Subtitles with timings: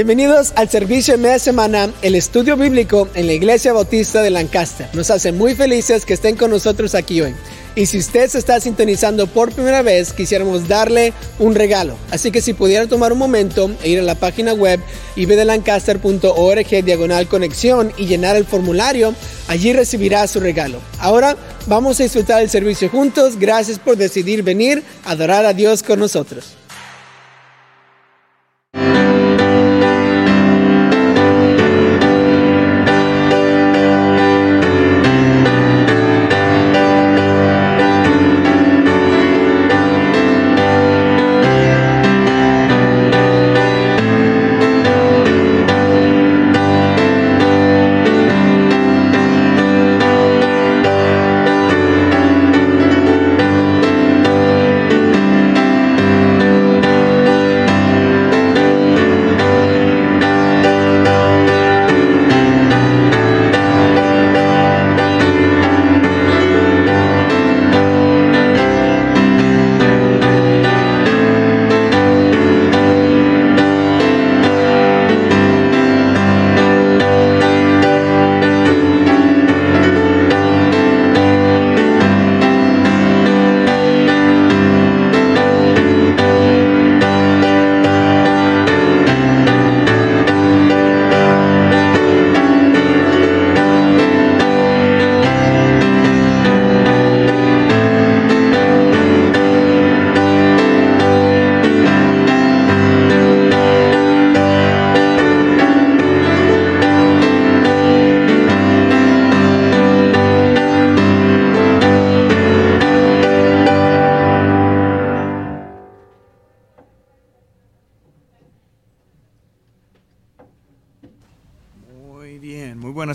[0.00, 4.88] Bienvenidos al servicio de media semana, el estudio bíblico en la Iglesia Bautista de Lancaster.
[4.94, 7.34] Nos hace muy felices que estén con nosotros aquí hoy.
[7.74, 11.98] Y si usted se está sintonizando por primera vez, quisiéramos darle un regalo.
[12.10, 14.80] Así que si pudiera tomar un momento e ir a la página web
[15.16, 19.14] ibdelancaster.org diagonal conexión y llenar el formulario,
[19.48, 20.80] allí recibirá su regalo.
[20.98, 21.36] Ahora
[21.66, 23.38] vamos a disfrutar el servicio juntos.
[23.38, 26.56] Gracias por decidir venir a adorar a Dios con nosotros.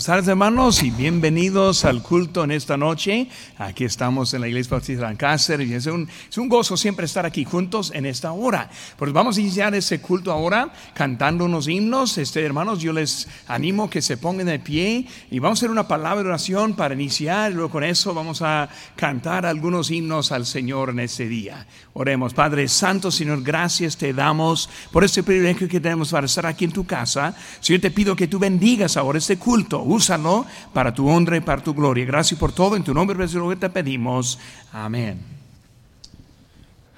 [0.06, 3.26] Tardes hermanos y bienvenidos al culto en esta noche.
[3.58, 7.06] Aquí estamos en la Iglesia Bautista de Lancaster y es un, es un gozo siempre
[7.06, 8.70] estar aquí juntos en esta hora.
[8.96, 12.18] Pues vamos a iniciar ese culto ahora cantando unos himnos.
[12.18, 15.88] Este, hermanos, yo les animo que se pongan de pie y vamos a hacer una
[15.88, 17.50] palabra de oración para iniciar.
[17.50, 21.66] Luego con eso vamos a cantar algunos himnos al Señor en este día.
[21.94, 26.64] Oremos, Padre Santo, Señor, gracias te damos por este privilegio que tenemos para estar aquí
[26.64, 27.34] en tu casa.
[27.58, 31.62] Señor, te pido que tú bendigas ahora este culto úsalo para tu honra y para
[31.62, 32.04] tu gloria.
[32.04, 32.76] Gracias por todo.
[32.76, 34.38] En tu nombre, lo que te pedimos.
[34.72, 35.36] Amén.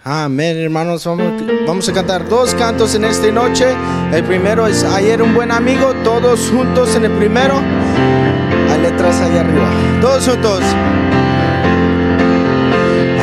[0.05, 1.05] Amén, hermanos.
[1.67, 3.67] Vamos, a cantar dos cantos en esta noche.
[4.13, 7.61] El primero es Ayer un buen amigo, todos juntos en el primero.
[8.71, 9.71] Hay letras ahí arriba.
[10.01, 10.63] Todos juntos.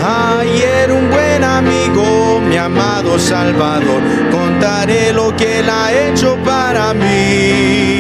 [0.05, 4.01] Ayer un buen amigo, mi amado Salvador,
[4.31, 7.94] contaré lo que él ha hecho para mí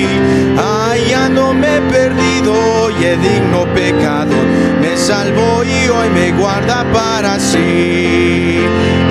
[2.05, 4.35] perdido y el digno pecado,
[4.79, 8.59] me salvó y hoy me guarda para sí.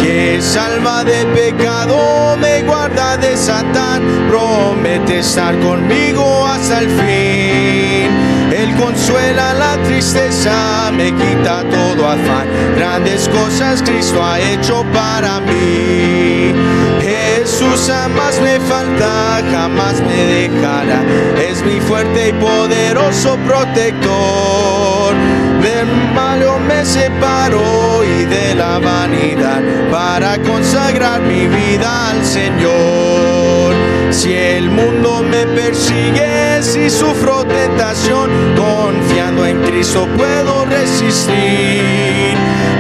[0.01, 8.11] Que salva de pecado, me guarda de Satán, promete estar conmigo hasta el fin.
[8.53, 12.47] Él consuela la tristeza, me quita todo afán.
[12.77, 16.74] Grandes cosas Cristo ha hecho para mí.
[17.57, 21.05] Jesús jamás me falta, jamás me dejará.
[21.39, 25.15] Es mi fuerte y poderoso protector.
[25.63, 33.24] Del malo me separo y de la vanidad para consagrar mi vida al Señor.
[34.15, 42.35] Si el mundo me persigue, si sufro tentación, confiando en Cristo puedo resistir.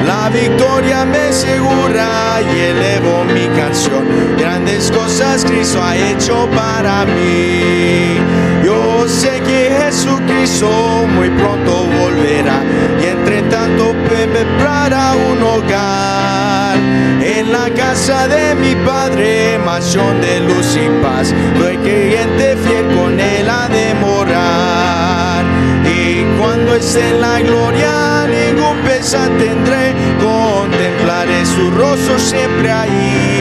[0.06, 4.06] La victoria me asegura y elevo mi canción.
[4.38, 8.16] Grandes cosas Cristo ha hecho para mí.
[8.64, 10.68] Yo sé que Jesucristo
[11.16, 12.62] muy pronto volverá
[13.02, 16.33] y entre tanto preparará un hogar
[16.74, 21.34] en la casa de mi Padre, mansión de luz y paz.
[21.58, 25.44] Doy creyente fiel con él a demorar.
[25.84, 33.33] Y cuando esté en la gloria ningún pesar tendré, contemplaré su rostro siempre ahí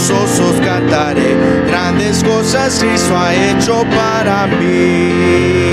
[0.00, 5.72] gozosos cantaré grandes cosas Cristo ha hecho para mí.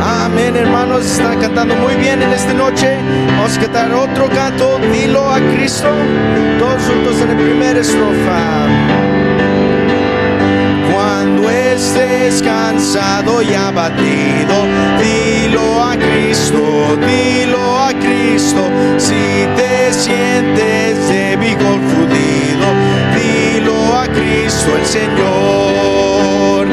[0.00, 2.96] Amén, hermanos, están cantando muy bien en esta noche.
[3.36, 5.88] Vamos a cantar otro canto, dilo a Cristo,
[6.58, 8.66] todos juntos en la primera estrofa.
[10.92, 14.56] Cuando estés cansado y abatido,
[15.02, 18.62] dilo a Cristo, dilo a Cristo.
[18.96, 22.35] Si te sientes débil, confundido,
[24.86, 26.66] Señor.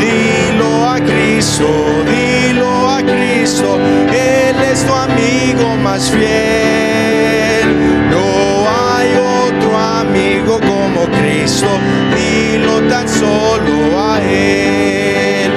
[0.00, 1.68] Dilo a Cristo,
[2.06, 3.78] dilo a Cristo,
[4.10, 7.66] Él es tu amigo más fiel.
[8.10, 9.10] No hay
[9.46, 11.68] otro amigo como Cristo,
[12.16, 15.52] dilo tan solo a Él.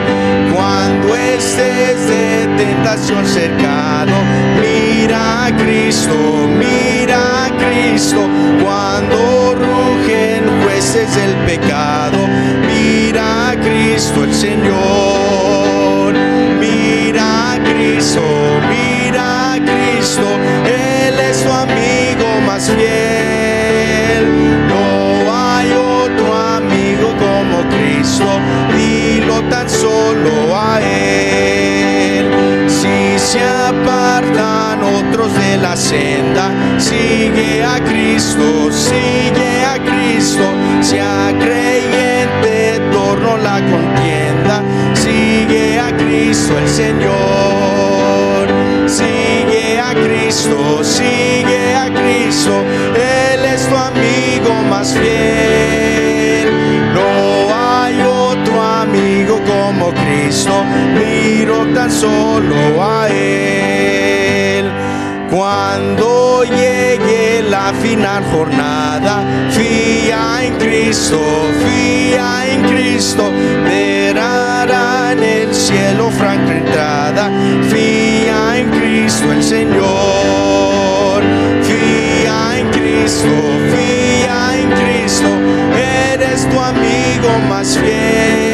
[0.53, 4.17] Cuando estés de tentación cercano,
[5.57, 8.27] Cristo, mira a Cristo.
[8.63, 12.17] Cuando rugen jueces del pecado,
[12.67, 16.13] mira a Cristo el Señor.
[16.59, 18.21] Mira a Cristo,
[18.69, 20.27] mira a Cristo,
[20.65, 22.90] Él es tu amigo más fiel.
[35.57, 40.43] La senda, sigue a Cristo, sigue a Cristo,
[40.81, 48.47] sea creyente, torno la contienda, sigue a Cristo el Señor,
[48.87, 52.63] sigue a Cristo, sigue a Cristo,
[52.95, 56.51] Él es tu amigo más fiel.
[56.93, 60.63] No hay otro amigo como Cristo,
[60.95, 63.00] miro tan solo a.
[65.31, 71.21] Cuando llegue la final jornada, fía en Cristo,
[71.63, 73.31] fía en Cristo,
[73.63, 77.31] verá en el cielo franca entrada,
[77.69, 81.23] fía en Cristo el Señor,
[81.63, 83.29] fía en Cristo,
[83.71, 85.29] fía en Cristo,
[86.11, 88.50] eres tu amigo más fiel.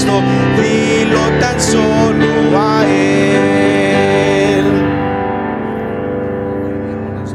[0.00, 0.22] Cristo,
[0.56, 4.64] dilo tan solo a Él.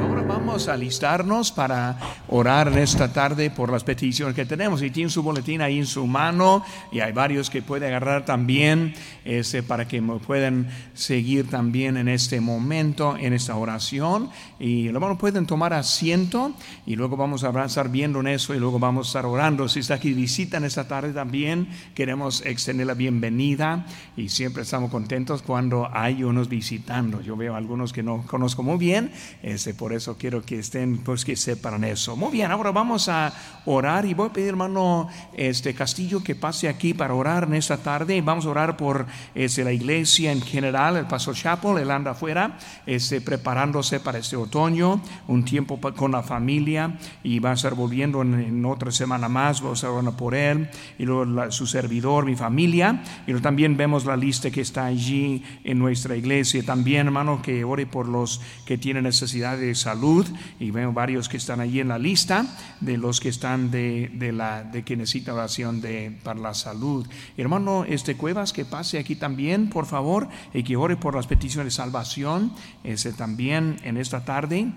[0.02, 1.96] Ahora vamos a alistarnos para
[2.27, 4.82] orar en esta tarde por las peticiones que tenemos.
[4.82, 8.94] Y tiene su boletín ahí en su mano y hay varios que puede agarrar también
[9.24, 14.29] este, para que me puedan seguir también en este momento, en esta oración.
[14.60, 16.53] Y luego pueden tomar asiento
[16.86, 19.67] y luego vamos a estar viendo en eso y luego vamos a estar orando.
[19.67, 23.86] Si está aquí visitan esta tarde también, queremos extender la bienvenida
[24.17, 27.22] y siempre estamos contentos cuando hay unos visitando.
[27.22, 29.12] Yo veo algunos que no conozco muy bien,
[29.44, 32.15] este, por eso quiero que estén, pues que sepan eso.
[32.16, 33.34] Muy bien, ahora vamos a
[33.66, 37.78] orar y voy a pedir hermano este Castillo que pase aquí para orar en esta
[37.78, 38.22] tarde.
[38.22, 42.58] Vamos a orar por este, la iglesia en general, el Pastor Chapel, él anda afuera,
[42.86, 48.22] este, preparándose para este otoño, un tiempo con la familia y va a estar volviendo
[48.22, 52.26] en, en otra semana más, vamos a orar por él y luego la- su servidor,
[52.26, 56.64] mi familia y luego también vemos la lista que está allí en nuestra iglesia.
[56.64, 60.26] También hermano que ore por los que tienen necesidad de salud
[60.60, 62.05] y veo varios que están allí en la lista
[62.82, 67.08] de los que están de, de la de que necesita oración de para la salud.
[67.36, 71.74] Hermano este Cuevas que pase aquí también, por favor, y que ore por las peticiones
[71.74, 74.72] de salvación, ese también en esta tarde.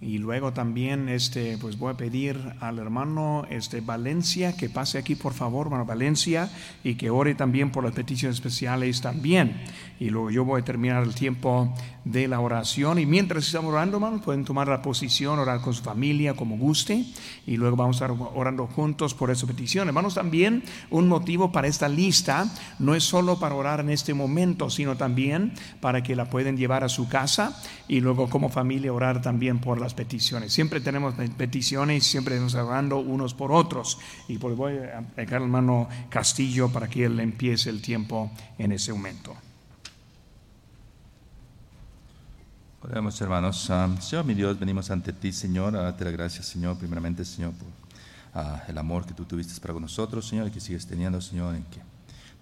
[0.00, 5.16] Y luego también este, pues voy a pedir al hermano este, Valencia que pase aquí,
[5.16, 6.48] por favor, hermano Valencia,
[6.84, 9.60] y que ore también por las peticiones especiales también.
[9.98, 11.74] Y luego yo voy a terminar el tiempo
[12.04, 13.00] de la oración.
[13.00, 17.04] Y mientras estamos orando, hermanos, pueden tomar la posición, orar con su familia, como guste.
[17.44, 19.88] Y luego vamos a estar orando juntos por esa petición.
[19.88, 24.70] Hermanos, también un motivo para esta lista no es solo para orar en este momento,
[24.70, 29.20] sino también para que la pueden llevar a su casa y luego como familia orar
[29.20, 30.52] también por las peticiones.
[30.52, 33.98] Siempre tenemos pe- peticiones, siempre estamos orando unos por otros.
[34.28, 38.72] Y pues voy a pegar al hermano Castillo para que él empiece el tiempo en
[38.72, 39.34] ese momento.
[42.82, 43.68] Oremos, hermanos.
[43.70, 47.52] Ah, Señor, mi Dios, venimos ante ti, Señor, a darte las gracias, Señor, primeramente, Señor,
[47.52, 47.68] por
[48.34, 51.54] ah, el amor que tú tuviste para con nosotros, Señor, y que sigues teniendo, Señor,
[51.56, 51.80] en que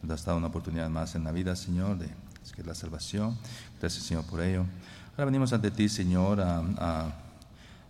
[0.03, 2.07] nos has dado una oportunidad más en la vida, Señor, de
[2.55, 3.37] que es la salvación.
[3.81, 4.65] Gracias, Señor, por ello.
[5.12, 7.12] Ahora venimos ante ti, Señor, a- a-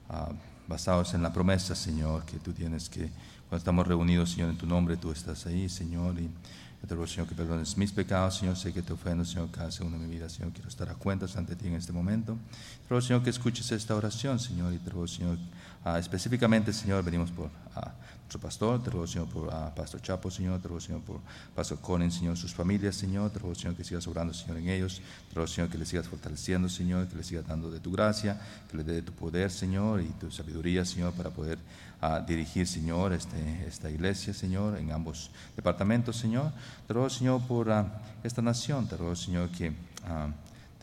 [0.08, 0.28] a-
[0.68, 3.08] basados en la promesa, Señor, que tú tienes que
[3.48, 7.06] cuando estamos reunidos, Señor, en tu nombre, tú estás ahí, Señor, y yo te ruego,
[7.06, 10.12] Señor, que perdones mis pecados, Señor, sé que te ofendo, Señor, cada segundo de mi
[10.12, 12.36] vida, Señor, quiero estar a cuentas ante ti en este momento.
[12.82, 15.38] Te ruego, Señor, que escuches esta oración, Señor, y te ruego, Señor,
[15.84, 17.92] ah, específicamente, Señor, venimos por ah,
[18.26, 21.20] nuestro pastor, te ruego, Señor, por ah, Pastor Chapo, Señor, te ruego, Señor, por
[21.54, 25.00] Pastor Conen, Señor, sus familias, Señor, te ruego, Señor, que sigas obrando, Señor, en ellos,
[25.28, 28.40] te ruego, Señor, que les sigas fortaleciendo, Señor, que les sigas dando de tu gracia,
[28.68, 31.60] que les dé de tu poder, Señor, y tu sabiduría, Señor, para poder
[32.00, 36.50] ah, dirigir, Señor, este, esta iglesia, Señor, en ambos departamentos, Señor.
[36.88, 39.72] Te ruego, Señor, por ah, esta nación, te ruego, Señor, que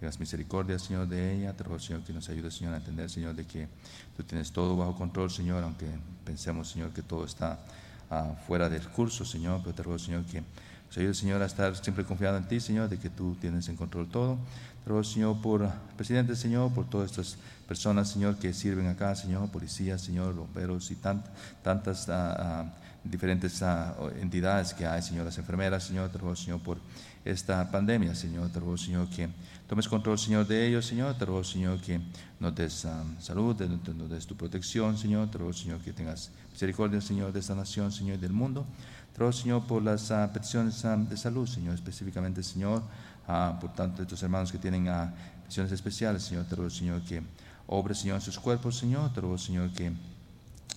[0.04, 1.54] tengas misericordia, Señor, de ella.
[1.54, 3.70] Te ruego, Señor, que nos ayude, Señor, a entender, Señor, de que
[4.18, 5.86] tú tienes todo bajo control, Señor, aunque
[6.26, 7.58] pensemos, Señor, que todo está
[8.12, 9.62] ah, fuera del curso, Señor.
[9.64, 12.90] Pero te ruego, Señor, que nos ayude, Señor, a estar siempre confiado en ti, Señor,
[12.90, 14.38] de que tú tienes en control todo.
[14.84, 19.50] Te ruego, Señor, por presidente, Señor, por todas estas personas, Señor, que sirven acá, Señor,
[19.52, 22.66] policías, Señor, bomberos y tantas ah, ah,
[23.06, 23.64] diferentes
[24.20, 26.78] entidades que hay, Señor, las enfermeras, Señor, te ruego, Señor, por
[27.26, 28.50] esta pandemia, Señor.
[28.50, 29.30] Te ruego, Señor, que
[29.74, 31.18] tomes control, Señor, de ellos, Señor.
[31.18, 32.00] Te ruego, Señor, que
[32.40, 35.32] nos des um, salud, nos des tu protección, Señor.
[35.32, 38.68] Te ruego, Señor, que tengas misericordia, Señor, de esta nación, Señor, y del mundo.
[39.14, 42.84] Te ruego, Señor, por las uh, peticiones um, de salud, Señor, específicamente, Señor,
[43.28, 45.10] uh, por tanto, de tus hermanos que tienen uh,
[45.42, 46.46] peticiones especiales, Señor.
[46.46, 47.24] Te ruego, Señor, que
[47.66, 49.12] obres, Señor, en sus cuerpos, Señor.
[49.12, 49.92] Te ruego, Señor, que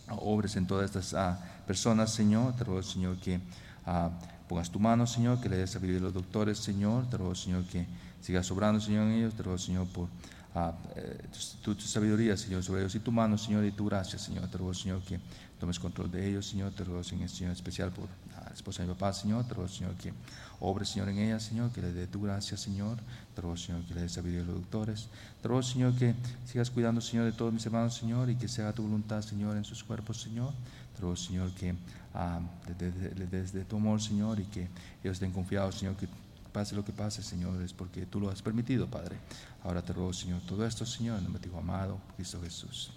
[0.08, 2.56] obres en todas estas personas, Señor.
[2.56, 3.40] Te ruego, Señor, que
[4.48, 7.10] pongas tu mano, Señor, que le des sabiduría a los doctores, Señor.
[7.10, 7.86] Te ruego, Señor, que
[8.20, 9.34] sigas sobrando, Señor, en ellos.
[9.34, 10.08] Te ruego, Señor, por
[10.54, 11.24] ah, eh,
[11.62, 14.48] tu, sabiduría, Señor, sobre ellos y tu mano, Señor, y tu gracia, Señor.
[14.48, 15.20] Te ruego, Señor, que
[15.58, 16.72] tomes control de ellos, Señor.
[16.72, 19.46] Te ruego, Señor, en especial por la esposa de mi papá, Señor.
[19.46, 20.12] Te ruego, Señor, que
[20.60, 22.98] obre, Señor, en ella, Señor, que le dé tu gracia, Señor.
[23.34, 25.08] Te ruego, Señor, que le dé sabiduría a los doctores.
[25.42, 28.72] Te ruego, Señor, que sigas cuidando, Señor, de todos mis hermanos, Señor, y que sea
[28.72, 30.52] tu voluntad, Señor, en sus cuerpos, Señor.
[30.94, 31.74] Te ruego, Señor, que
[33.30, 34.68] desde, tu amor, Señor, y que
[35.02, 36.08] ellos estén confiados, Señor, que
[36.56, 39.18] pase lo que pase, Señor, es porque tú lo has permitido, Padre.
[39.62, 42.90] Ahora te ruego, Señor, todo esto, Señor, en nombre de tu amado, Cristo Jesús.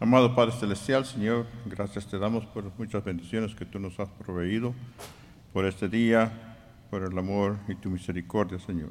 [0.00, 4.74] Amado Padre Celestial, Señor, gracias te damos por muchas bendiciones que tú nos has proveído,
[5.52, 6.56] por este día,
[6.90, 8.90] por el amor y tu misericordia, Señor.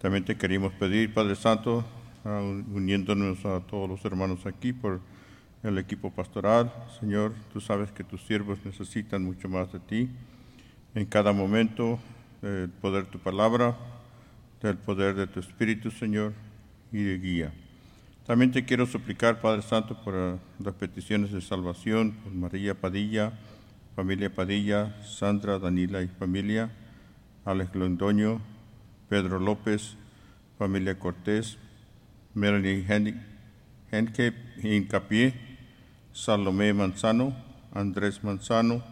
[0.00, 1.84] También te queríamos pedir, Padre Santo,
[2.72, 5.00] uniéndonos a todos los hermanos aquí por
[5.62, 6.72] el equipo pastoral.
[6.98, 10.10] Señor, tú sabes que tus siervos necesitan mucho más de ti
[10.94, 11.98] en cada momento,
[12.42, 13.76] del poder de tu palabra,
[14.62, 16.32] del poder de tu Espíritu, Señor,
[16.92, 17.52] y de guía.
[18.26, 23.32] También te quiero suplicar, Padre Santo, por las peticiones de salvación, por María Padilla,
[23.96, 26.70] familia Padilla, Sandra, Danila y familia,
[27.44, 28.40] Alex Londoño,
[29.08, 29.96] Pedro López,
[30.58, 31.58] familia Cortés,
[32.34, 32.84] Melanie
[33.90, 35.49] Henke Incapié,
[36.12, 37.34] Salomé Manzano,
[37.72, 38.82] Andrés Manzano,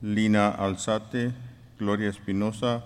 [0.00, 1.32] Lina Alzate,
[1.78, 2.84] Gloria Espinosa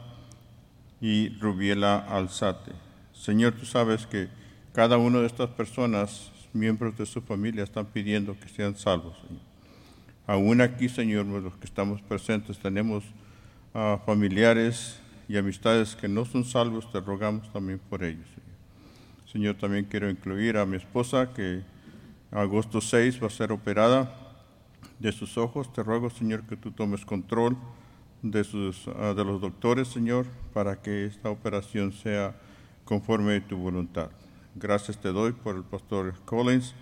[1.00, 2.72] y Rubiela Alzate.
[3.12, 4.28] Señor, tú sabes que
[4.72, 9.16] cada una de estas personas, miembros de su familia, están pidiendo que sean salvos.
[10.26, 13.04] Aún aquí, Señor, los que estamos presentes, tenemos
[13.74, 18.26] ah, familiares y amistades que no son salvos, te rogamos también por ellos.
[19.32, 21.62] Señor, también quiero incluir a mi esposa que
[22.30, 24.14] agosto 6 va a ser operada
[24.98, 25.72] de sus ojos.
[25.72, 27.56] Te ruego, Señor, que tú tomes control
[28.22, 32.34] de, sus, ah, de los doctores, Señor, para que esta operación sea
[32.84, 34.10] conforme a tu voluntad.
[34.54, 36.74] Gracias te doy por el pastor Collins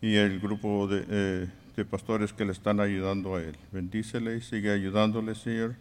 [0.00, 3.56] y el grupo de, eh, de pastores que le están ayudando a él.
[3.72, 5.74] Bendícele y sigue ayudándole, Señor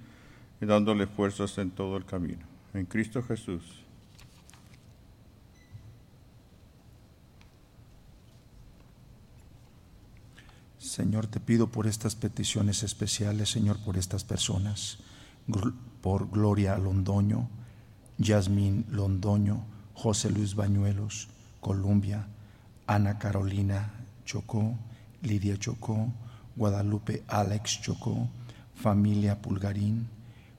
[0.61, 2.43] y dándole fuerzas en todo el camino.
[2.73, 3.86] En Cristo Jesús.
[10.97, 14.97] Señor, te pido por estas peticiones especiales, Señor, por estas personas,
[16.01, 17.49] por Gloria Londoño,
[18.17, 21.27] Yasmín Londoño, José Luis Bañuelos,
[21.59, 22.25] Columbia,
[22.87, 23.93] Ana Carolina
[24.25, 24.75] Chocó,
[25.21, 26.11] Lidia Chocó,
[26.55, 28.27] Guadalupe Alex Chocó,
[28.73, 30.07] familia Pulgarín,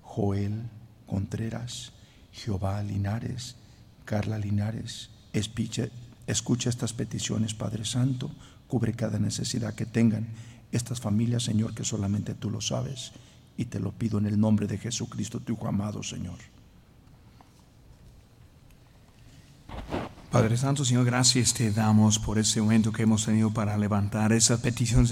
[0.02, 0.70] Joel
[1.08, 1.90] Contreras,
[2.30, 3.56] Jehová Linares,
[4.04, 5.10] Carla Linares.
[5.32, 8.30] escucha estas peticiones, Padre Santo,
[8.68, 10.28] cubre cada necesidad que tengan
[10.70, 13.12] estas familias, Señor, que solamente tú lo sabes.
[13.56, 16.38] Y te lo pido en el nombre de Jesucristo, tu Hijo amado, Señor.
[20.30, 24.60] Padre Santo, Señor, gracias te damos por ese momento que hemos tenido para levantar esa
[24.60, 25.06] petición,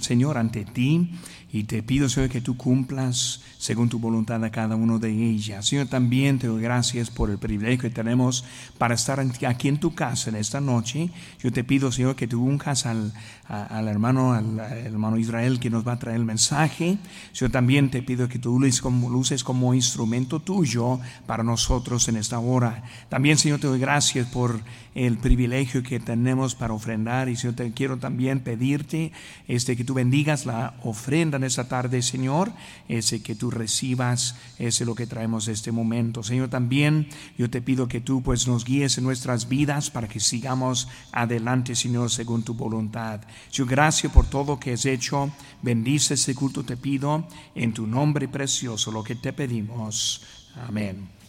[0.00, 1.10] Señor, ante ti.
[1.54, 5.66] Y te pido, Señor, que tú cumplas según tu voluntad a cada uno de ellas.
[5.66, 8.46] Señor, también te doy gracias por el privilegio que tenemos
[8.78, 11.10] para estar aquí en tu casa en esta noche.
[11.38, 13.12] Yo te pido, Señor, que tú unjas al,
[13.48, 16.96] al hermano, al, hermano Israel que nos va a traer el mensaje.
[17.34, 22.16] Yo también te pido que tú luces como, luces como instrumento tuyo para nosotros en
[22.16, 22.82] esta hora.
[23.10, 24.61] También, Señor, te doy gracias por
[24.94, 27.28] el privilegio que tenemos para ofrendar.
[27.28, 29.12] Y Señor, te quiero también pedirte
[29.48, 32.52] este, que tú bendigas la ofrenda en esta tarde, Señor,
[32.88, 36.22] ese que tú recibas, ese lo que traemos este momento.
[36.22, 40.20] Señor, también yo te pido que tú pues nos guíes en nuestras vidas para que
[40.20, 43.20] sigamos adelante, Señor, según tu voluntad.
[43.50, 45.30] Señor, gracias por todo que has hecho.
[45.62, 50.22] Bendice este culto, te pido, en tu nombre precioso, lo que te pedimos.
[50.66, 51.21] Amén.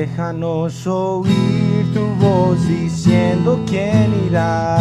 [0.00, 4.78] Déjanos oír tu voz diciendo quién irá.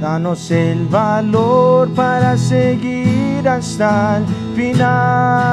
[0.00, 5.50] Danos el valor para seguir hasta el final.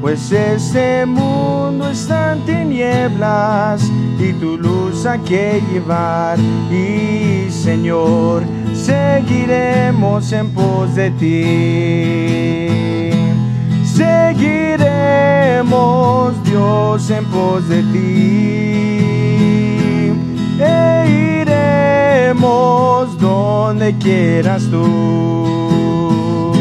[0.00, 6.40] Pues este mundo está en tinieblas y tu luz hay que llevar.
[6.72, 8.42] Y Señor,
[8.74, 12.80] seguiremos en pos de ti.
[14.00, 14.82] Seguiremos,
[16.44, 18.80] Dios, en pos de ti.
[20.58, 26.52] E iremos donde quieras tú.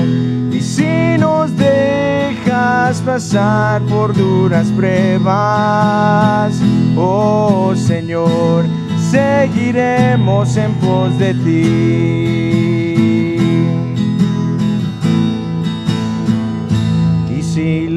[0.52, 6.60] Y si nos dejas pasar por duras pruebas,
[6.98, 8.66] oh Señor,
[9.10, 12.89] seguiremos en pos de ti.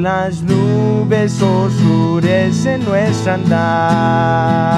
[0.03, 4.73] Las nubes oscurecen nuestra andar,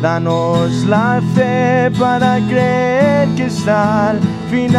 [0.00, 4.78] danos la fe para creer que está al final.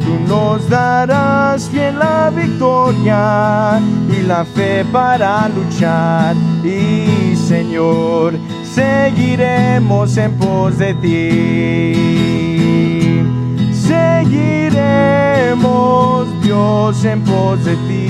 [0.00, 6.34] Tú nos darás bien la victoria y la fe para luchar.
[6.64, 11.92] Y Señor, seguiremos en pos de ti.
[13.86, 15.62] Seguiremos,
[16.52, 18.08] Dios, en pos de ti.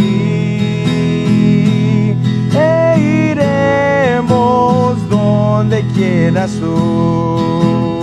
[2.53, 8.01] E iremos donde quieras tú.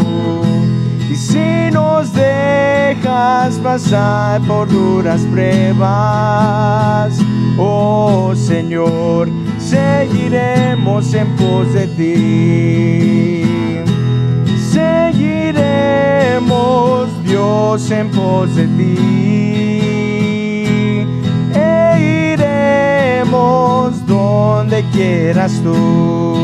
[1.11, 7.19] Y si nos dejas pasar por duras pruebas,
[7.57, 13.43] oh Señor, seguiremos en pos de ti.
[14.71, 15.89] Seguiremos,
[17.25, 19.68] Dios, en pos de ti.
[24.05, 26.35] Donde quieras tú.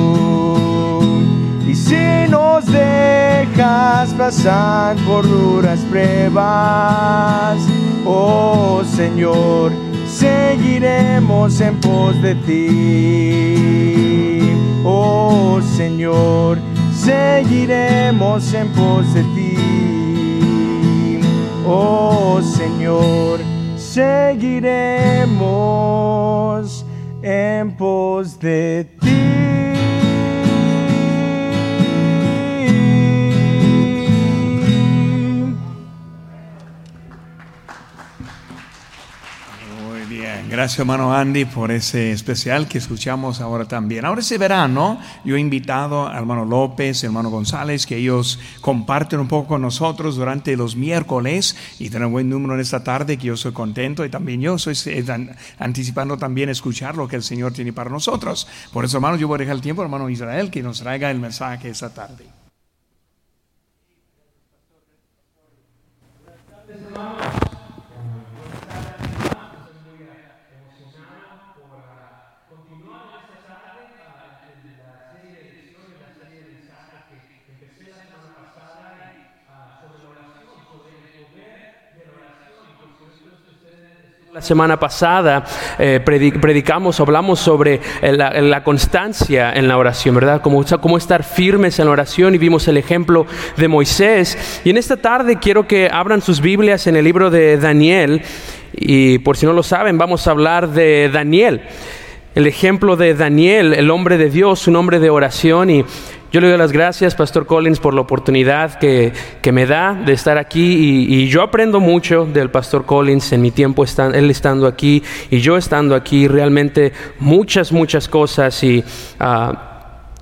[1.67, 7.57] Y si nos dejas pasar por duras pruebas,
[8.05, 9.71] oh Señor,
[10.07, 13.55] seguiremos en pos de ti.
[14.83, 16.59] Oh Señor,
[16.93, 19.57] seguiremos en pos de ti.
[21.67, 23.39] Oh Señor,
[23.75, 25.25] seguiremos
[27.25, 29.34] en pos de ti.
[40.49, 44.05] Gracias hermano Andy por ese especial que escuchamos ahora también.
[44.05, 49.27] Ahora ese verano yo he invitado al hermano López, hermano González, que ellos comparten un
[49.27, 53.27] poco con nosotros durante los miércoles y tienen un buen número en esta tarde que
[53.27, 57.23] yo soy contento y también yo soy eh, an- anticipando también escuchar lo que el
[57.23, 58.47] Señor tiene para nosotros.
[58.71, 61.19] Por eso hermano yo voy a dejar el tiempo hermano Israel que nos traiga el
[61.19, 62.25] mensaje esta tarde.
[84.35, 85.45] La semana pasada
[85.79, 90.41] eh, predi- predicamos, hablamos sobre la, constancia en la oración, ¿verdad?
[90.41, 94.59] Cómo estar firmes en la oración y vimos el ejemplo de Moisés.
[94.65, 98.23] Y en esta tarde quiero que abran sus Biblias en el libro de Daniel.
[98.73, 101.61] Y por si no lo saben, vamos a hablar de Daniel.
[102.35, 105.69] El ejemplo de Daniel, el hombre de Dios, un hombre de oración.
[105.69, 105.85] Y
[106.35, 110.11] yo le doy las gracias, Pastor Collins, por la oportunidad que, que me da de
[110.11, 111.05] estar aquí.
[111.07, 115.39] Y, y yo aprendo mucho del Pastor Collins en mi tiempo, él estando aquí y
[115.39, 116.27] yo estando aquí.
[116.27, 118.61] Realmente muchas, muchas cosas.
[118.65, 118.83] Y
[119.17, 119.74] ah,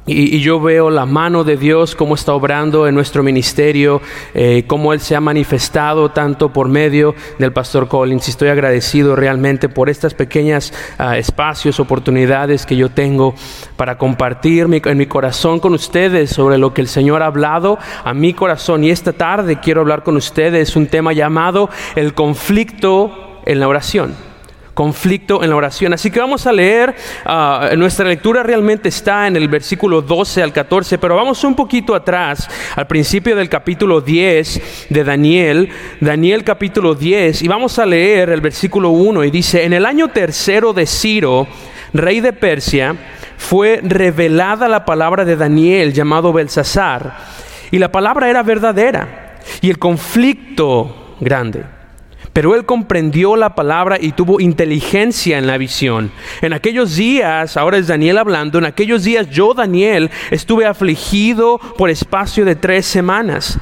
[0.06, 4.02] Y, yo veo la mano de Dios, cómo está obrando en nuestro ministerio,
[4.34, 8.28] eh, cómo Él se ha manifestado tanto por medio del pastor Collins.
[8.28, 13.34] Estoy agradecido realmente por estas pequeñas ah, espacios, oportunidades que yo tengo
[13.78, 18.14] para compartir en mi corazón con ustedes sobre lo que el Señor ha hablado a
[18.14, 18.84] mi corazón.
[18.84, 24.33] Y esta tarde quiero hablar con ustedes un tema llamado el conflicto en la oración
[24.74, 25.94] conflicto en la oración.
[25.94, 30.54] Así que vamos a leer, ah, nuestra lectura realmente está en el versículo 12 al
[30.54, 36.96] 14, pero vamos un poquito atrás, al principio del capítulo 10 de Daniel, Daniel capítulo
[36.96, 40.86] 10, y vamos a leer el versículo 1 y dice, en el año tercero de
[40.86, 41.48] Ciro,
[41.94, 42.96] rey de Persia,
[43.38, 47.18] fue revelada la palabra de Daniel llamado Belsasar,
[47.72, 51.83] y la palabra era verdadera, y el conflicto grande.
[52.34, 56.12] Pero él comprendió la palabra y tuvo inteligencia en la visión.
[56.42, 61.92] En aquellos días, ahora es Daniel hablando, en aquellos días yo, Daniel, estuve afligido por
[61.92, 63.60] espacio de tres semanas.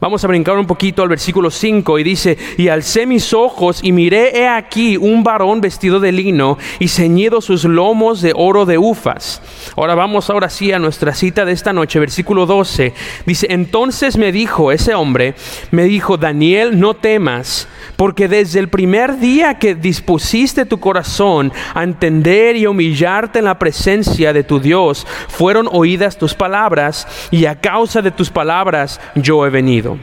[0.00, 3.92] Vamos a brincar un poquito al versículo 5 y dice, y alcé mis ojos y
[3.92, 8.76] miré he aquí un varón vestido de lino y ceñido sus lomos de oro de
[8.76, 9.40] ufas.
[9.76, 12.92] Ahora vamos ahora sí a nuestra cita de esta noche, versículo 12.
[13.24, 15.34] Dice, entonces me dijo ese hombre,
[15.70, 21.84] me dijo, Daniel, no temas, porque desde el primer día que dispusiste tu corazón a
[21.84, 27.60] entender y humillarte en la presencia de tu Dios, fueron oídas tus palabras y a
[27.60, 29.93] causa de tus palabras yo he venido.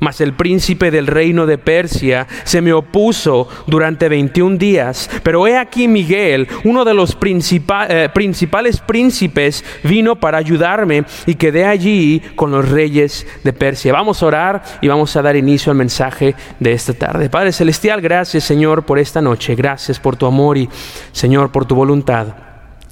[0.00, 5.10] Mas el príncipe del reino de Persia se me opuso durante 21 días.
[5.22, 11.64] Pero he aquí Miguel, uno de los eh, principales príncipes, vino para ayudarme y quedé
[11.64, 13.92] allí con los reyes de Persia.
[13.92, 17.30] Vamos a orar y vamos a dar inicio al mensaje de esta tarde.
[17.30, 19.54] Padre Celestial, gracias Señor por esta noche.
[19.54, 20.68] Gracias por tu amor y
[21.12, 22.47] Señor por tu voluntad.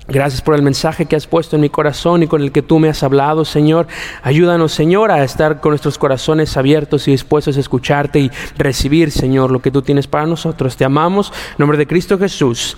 [0.09, 2.79] Gracias por el mensaje que has puesto en mi corazón y con el que tú
[2.79, 3.89] me has hablado, Señor.
[4.23, 9.51] Ayúdanos, Señor, a estar con nuestros corazones abiertos y dispuestos a escucharte y recibir, Señor,
[9.51, 10.77] lo que tú tienes para nosotros.
[10.77, 11.33] Te amamos.
[11.51, 12.77] En nombre de Cristo Jesús.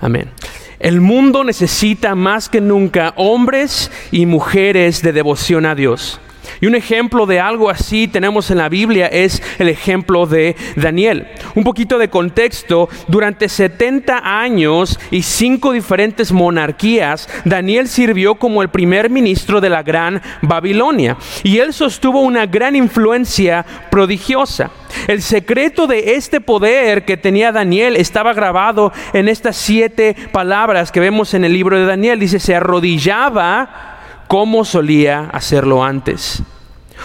[0.00, 0.30] Amén.
[0.78, 6.20] El mundo necesita más que nunca hombres y mujeres de devoción a Dios.
[6.60, 11.28] Y un ejemplo de algo así tenemos en la Biblia es el ejemplo de Daniel.
[11.54, 18.68] Un poquito de contexto, durante 70 años y cinco diferentes monarquías, Daniel sirvió como el
[18.68, 24.70] primer ministro de la gran Babilonia y él sostuvo una gran influencia prodigiosa.
[25.06, 31.00] El secreto de este poder que tenía Daniel estaba grabado en estas siete palabras que
[31.00, 32.20] vemos en el libro de Daniel.
[32.20, 33.89] Dice, se arrodillaba
[34.30, 36.40] como solía hacerlo antes.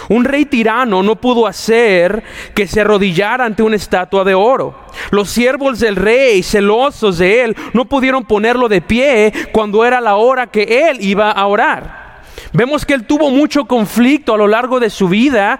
[0.08, 2.22] Un rey tirano no pudo hacer
[2.54, 4.78] que se arrodillara ante una estatua de oro.
[5.10, 10.14] Los siervos del rey, celosos de él, no pudieron ponerlo de pie cuando era la
[10.14, 12.22] hora que él iba a orar.
[12.52, 15.58] Vemos que él tuvo mucho conflicto a lo largo de su vida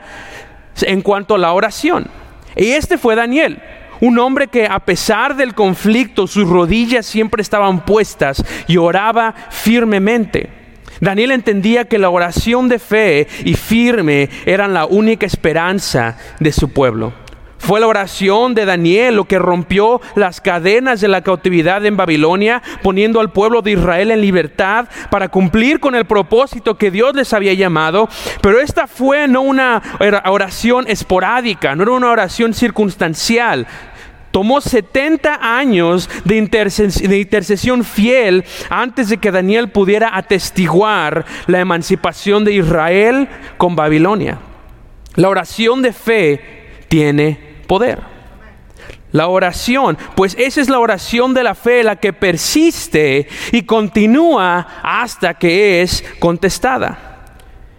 [0.83, 2.07] en cuanto a la oración.
[2.55, 3.61] Y este fue Daniel.
[4.00, 10.65] Un hombre que a pesar del conflicto sus rodillas siempre estaban puestas y oraba firmemente.
[11.00, 16.70] Daniel entendía que la oración de fe y firme eran la única esperanza de su
[16.72, 17.12] pueblo.
[17.59, 22.62] Fue la oración de Daniel lo que rompió las cadenas de la cautividad en Babilonia,
[22.82, 27.32] poniendo al pueblo de Israel en libertad para cumplir con el propósito que Dios les
[27.32, 28.09] había llamado.
[28.40, 29.82] Pero esta fue no una
[30.26, 33.66] oración esporádica, no era una oración circunstancial,
[34.37, 42.53] Tomó 70 años de, intercesión fiel antes de que Daniel pudiera atestiguar la emancipación de
[42.53, 44.38] Israel con Babilonia.
[45.14, 47.99] La oración de fe tiene poder.
[49.11, 54.66] La oración, pues esa es la oración de la fe, la que persiste y continúa
[54.83, 57.15] hasta que es contestada.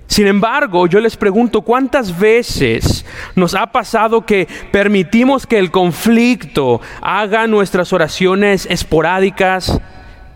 [0.08, 6.82] Sin embargo, yo les pregunto, ¿cuántas veces nos ha pasado que permitimos que el conflicto
[7.02, 9.80] haga nuestras oraciones esporádicas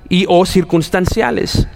[0.10, 1.68] y o circunstanciales?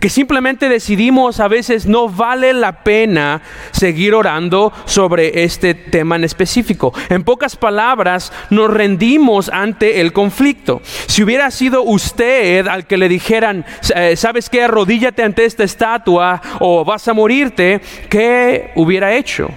[0.00, 6.24] Que simplemente decidimos a veces no vale la pena seguir orando sobre este tema en
[6.24, 6.92] específico.
[7.08, 10.82] En pocas palabras, nos rendimos ante el conflicto.
[11.06, 13.64] Si hubiera sido usted al que le dijeran,
[13.94, 14.62] eh, ¿sabes qué?
[14.62, 19.48] Arrodíllate ante esta estatua o vas a morirte, ¿qué hubiera hecho?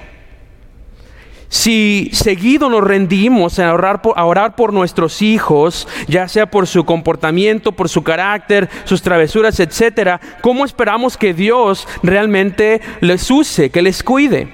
[1.55, 6.83] Si seguido nos rendimos a orar, por, orar por nuestros hijos, ya sea por su
[6.83, 13.81] comportamiento, por su carácter, sus travesuras, etcétera, ¿cómo esperamos que Dios realmente les use, que
[13.81, 14.49] les cuide?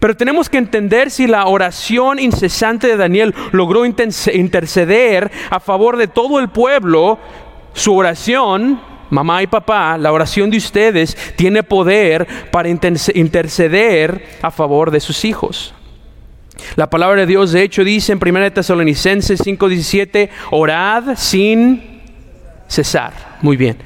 [0.00, 6.08] Pero tenemos que entender si la oración incesante de Daniel logró interceder a favor de
[6.08, 7.20] todo el pueblo,
[7.74, 14.90] su oración mamá y papá, la oración de ustedes tiene poder para interceder a favor
[14.90, 15.74] de sus hijos.
[16.76, 22.00] La palabra de Dios, de hecho, dice en 1 Tesalonicenses 5:17, orad sin
[22.68, 23.12] cesar.
[23.42, 23.76] Muy bien.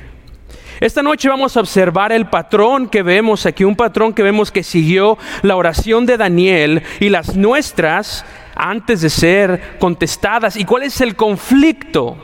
[0.81, 4.63] Esta noche vamos a observar el patrón que vemos aquí, un patrón que vemos que
[4.63, 8.25] siguió la oración de Daniel y las nuestras
[8.57, 10.57] antes de ser contestadas.
[10.57, 12.17] ¿Y cuál es el conflicto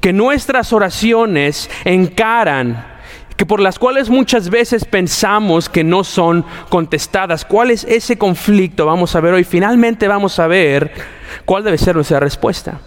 [0.00, 2.91] que nuestras oraciones encaran?
[3.42, 7.44] Que por las cuales muchas veces pensamos que no son contestadas.
[7.44, 8.86] ¿Cuál es ese conflicto?
[8.86, 9.42] Vamos a ver hoy.
[9.42, 10.92] Finalmente vamos a ver
[11.44, 12.78] cuál debe ser nuestra respuesta.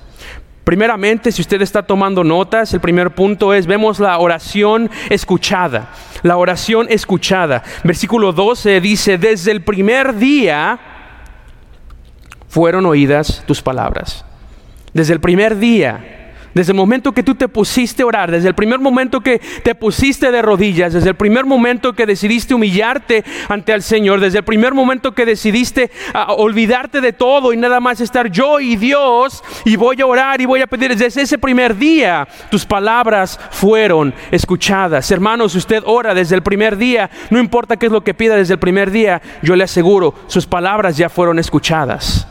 [0.63, 5.89] Primeramente, si usted está tomando notas, el primer punto es, vemos la oración escuchada.
[6.23, 7.61] La oración escuchada.
[7.83, 10.79] Versículo 12 dice, desde el primer día
[12.47, 14.23] fueron oídas tus palabras.
[14.93, 16.24] Desde el primer día
[16.55, 19.75] desde el momento que tú te pusiste a orar, desde el primer momento que te
[19.75, 24.45] pusiste de rodillas, desde el primer momento que decidiste humillarte ante el Señor, desde el
[24.45, 29.43] primer momento que decidiste ah, olvidarte de todo y nada más estar yo y Dios
[29.65, 34.13] y voy a orar y voy a pedir, desde ese primer día tus palabras fueron
[34.31, 35.11] escuchadas.
[35.11, 38.53] Hermanos, usted ora desde el primer día, no importa qué es lo que pida desde
[38.53, 42.27] el primer día, yo le aseguro, sus palabras ya fueron escuchadas.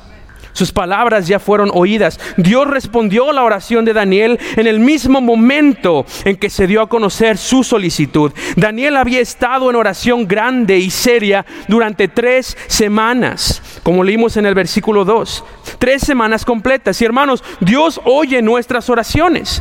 [0.55, 2.19] Sus palabras ya fueron oídas.
[2.37, 6.81] Dios respondió a la oración de Daniel en el mismo momento en que se dio
[6.81, 8.33] a conocer su solicitud.
[8.57, 14.55] Daniel había estado en oración grande y seria durante tres semanas, como leímos en el
[14.55, 15.45] versículo 2.
[15.79, 17.03] Tres semanas completas.
[17.03, 19.61] Y hermanos, Dios oye nuestras oraciones.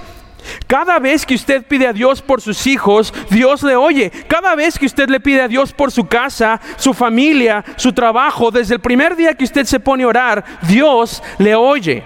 [0.68, 4.12] Cada vez que usted pide a Dios por sus hijos, Dios le oye.
[4.28, 8.52] Cada vez que usted le pide a Dios por su casa, su familia, su trabajo,
[8.52, 12.04] desde el primer día que usted se pone a orar, Dios le oye.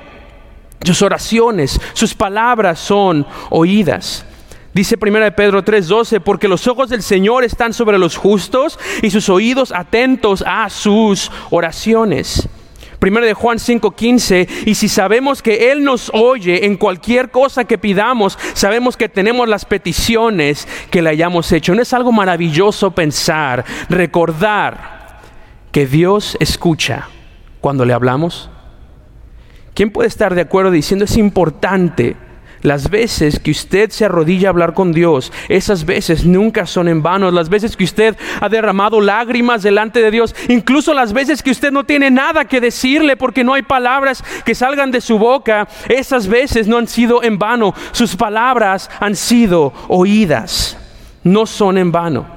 [0.83, 4.25] Sus oraciones, sus palabras son oídas.
[4.73, 9.27] Dice 1 Pedro 3:12, porque los ojos del Señor están sobre los justos y sus
[9.27, 12.47] oídos atentos a sus oraciones.
[12.99, 17.77] Primero de Juan 5:15, y si sabemos que Él nos oye en cualquier cosa que
[17.77, 21.75] pidamos, sabemos que tenemos las peticiones que le hayamos hecho.
[21.75, 25.19] ¿No es algo maravilloso pensar, recordar
[25.71, 27.07] que Dios escucha
[27.61, 28.49] cuando le hablamos?
[29.75, 32.15] ¿Quién puede estar de acuerdo diciendo es importante
[32.67, 37.01] las veces que usted se arrodilla a hablar con Dios, esas veces nunca son en
[37.01, 37.31] vano.
[37.31, 41.71] Las veces que usted ha derramado lágrimas delante de Dios, incluso las veces que usted
[41.71, 46.27] no tiene nada que decirle porque no hay palabras que salgan de su boca, esas
[46.27, 47.73] veces no han sido en vano.
[47.93, 50.77] Sus palabras han sido oídas,
[51.23, 52.27] no son en vano.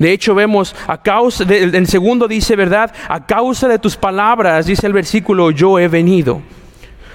[0.00, 2.92] De hecho, vemos a causa, en segundo dice, ¿verdad?
[3.08, 6.42] A causa de tus palabras, dice el versículo, yo he venido.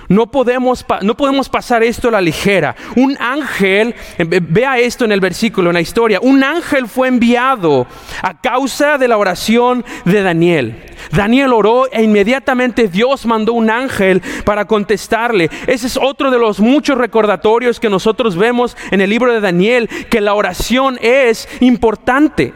[0.09, 2.75] No podemos, no podemos pasar esto a la ligera.
[2.95, 7.87] Un ángel, eh, vea esto en el versículo, en la historia, un ángel fue enviado
[8.21, 10.83] a causa de la oración de Daniel.
[11.11, 15.49] Daniel oró e inmediatamente Dios mandó un ángel para contestarle.
[15.67, 19.89] Ese es otro de los muchos recordatorios que nosotros vemos en el libro de Daniel,
[20.09, 22.53] que la oración es importante.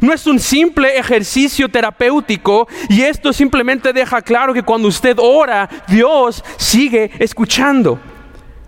[0.00, 5.68] No es un simple ejercicio terapéutico y esto simplemente deja claro que cuando usted ora,
[5.88, 7.98] Dios sigue escuchando.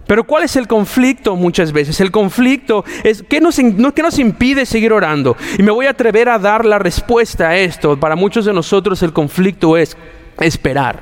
[0.06, 2.00] Pero ¿cuál es el conflicto muchas veces?
[2.00, 5.37] El conflicto es ¿qué nos, ¿qué nos impide seguir orando?
[5.58, 7.98] Y me voy a atrever a dar la respuesta a esto.
[7.98, 9.96] Para muchos de nosotros el conflicto es
[10.40, 11.00] esperar.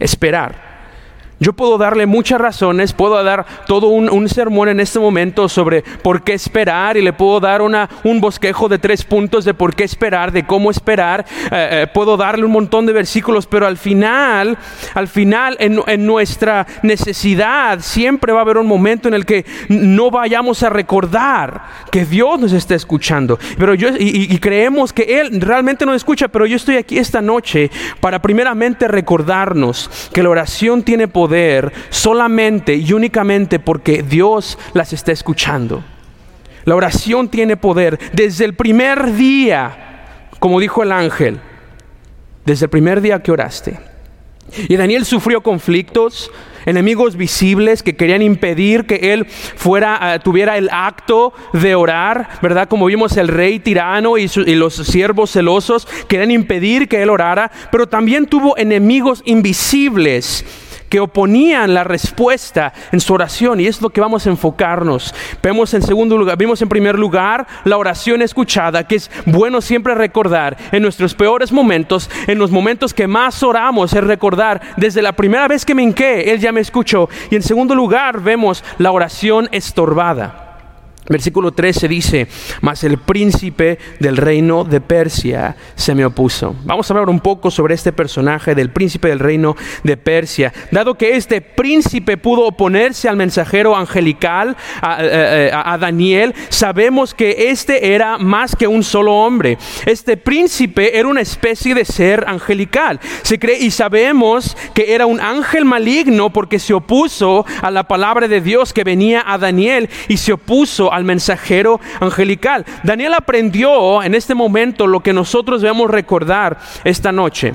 [0.00, 0.73] Esperar.
[1.44, 6.22] Yo puedo darle muchas razones, puedo dar todo un, sermón en este momento sobre por
[6.22, 9.84] qué esperar y le puedo dar una, un bosquejo de tres puntos de por qué
[9.84, 11.26] esperar, de cómo esperar.
[11.52, 14.56] Eh, eh, puedo darle un montón de versículos, pero al final,
[14.94, 20.10] al final, en, nuestra necesidad, siempre va a haber un momento en el que no
[20.10, 23.38] vayamos a recordar que Dios nos está escuchando.
[23.58, 27.20] Pero yo, y, y creemos que Él realmente nos escucha, pero yo estoy aquí esta
[27.20, 31.33] noche para primeramente recordarnos que la oración tiene poder
[31.90, 35.82] solamente y únicamente porque Dios las está escuchando.
[36.64, 40.06] La oración tiene poder desde el primer día,
[40.38, 41.40] como dijo el ángel,
[42.44, 43.78] desde el primer día que oraste.
[44.68, 46.30] Y Daniel sufrió conflictos,
[46.66, 52.68] enemigos visibles que querían impedir que él fuera, eh, tuviera el acto de orar, ¿verdad?
[52.68, 57.50] Como vimos el rey tirano y, y los siervos celosos querían impedir que él orara,
[57.70, 60.44] pero también tuvo enemigos invisibles
[60.94, 65.12] que oponían la respuesta en su oración y es lo que vamos a enfocarnos.
[65.42, 69.96] Vemos en segundo lugar, vimos en primer lugar la oración escuchada, que es bueno siempre
[69.96, 75.14] recordar en nuestros peores momentos, en los momentos que más oramos, es recordar desde la
[75.14, 77.08] primera vez que me hinqué, Él ya me escuchó.
[77.28, 80.43] Y en segundo lugar vemos la oración estorbada.
[81.06, 82.28] Versículo 13 dice,
[82.62, 86.56] mas el príncipe del reino de Persia se me opuso.
[86.64, 90.52] Vamos a hablar un poco sobre este personaje del príncipe del reino de Persia.
[90.70, 97.50] Dado que este príncipe pudo oponerse al mensajero angelical, a, eh, eh, Daniel, sabemos que
[97.50, 99.58] este era más que un solo hombre.
[99.84, 102.98] Este príncipe era una especie de ser angelical.
[103.22, 108.26] Se cree y sabemos que era un ángel maligno porque se opuso a la palabra
[108.26, 112.64] de Dios que venía a Daniel y se opuso al mensajero angelical.
[112.82, 117.54] Daniel aprendió en este momento lo que nosotros debemos recordar esta noche.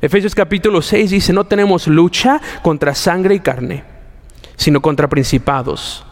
[0.00, 3.84] Efesios capítulo 6 dice, no tenemos lucha contra sangre y carne,
[4.56, 6.04] sino contra principados,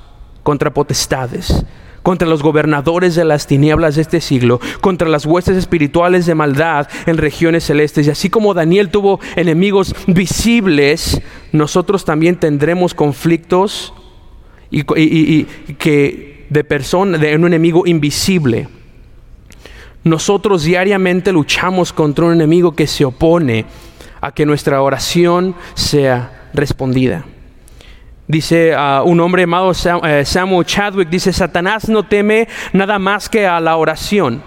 [0.42, 1.64] contra potestades,
[2.02, 6.88] contra los gobernadores de las tinieblas de este siglo, contra las huestes espirituales de maldad
[7.06, 8.06] en regiones celestes.
[8.06, 11.20] Y así como Daniel tuvo enemigos visibles,
[11.52, 13.92] nosotros también tendremos conflictos
[14.70, 18.68] y, que de persona, de un enemigo invisible.
[20.04, 23.64] Nosotros diariamente luchamos contra un enemigo que se opone
[24.20, 27.24] a que nuestra oración sea respondida.
[28.28, 29.72] Dice uh, un hombre llamado
[30.04, 34.42] eh, Samuel Chadwick, dice, Satanás no teme nada más que a la oración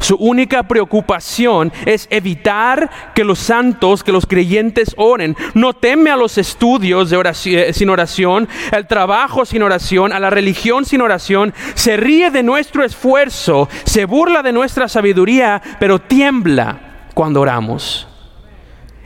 [0.00, 5.36] su única preocupación es evitar que los santos, que los creyentes oren.
[5.54, 10.84] No teme a los estudios eh, sin oración, al trabajo sin oración, a la religión
[10.84, 11.54] sin oración.
[11.74, 16.80] Se ríe de nuestro esfuerzo, se burla de nuestra sabiduría, pero tiembla
[17.14, 18.08] cuando oramos.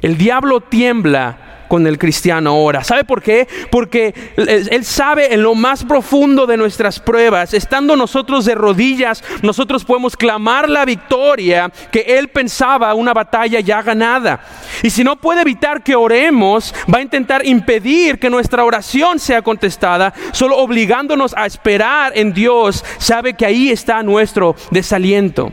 [0.00, 2.84] El diablo tiembla con el cristiano ahora.
[2.84, 3.46] ¿Sabe por qué?
[3.70, 9.84] Porque Él sabe en lo más profundo de nuestras pruebas, estando nosotros de rodillas, nosotros
[9.84, 14.40] podemos clamar la victoria que Él pensaba una batalla ya ganada.
[14.82, 19.42] Y si no puede evitar que oremos, va a intentar impedir que nuestra oración sea
[19.42, 22.84] contestada, solo obligándonos a esperar en Dios.
[22.98, 25.52] Sabe que ahí está nuestro desaliento.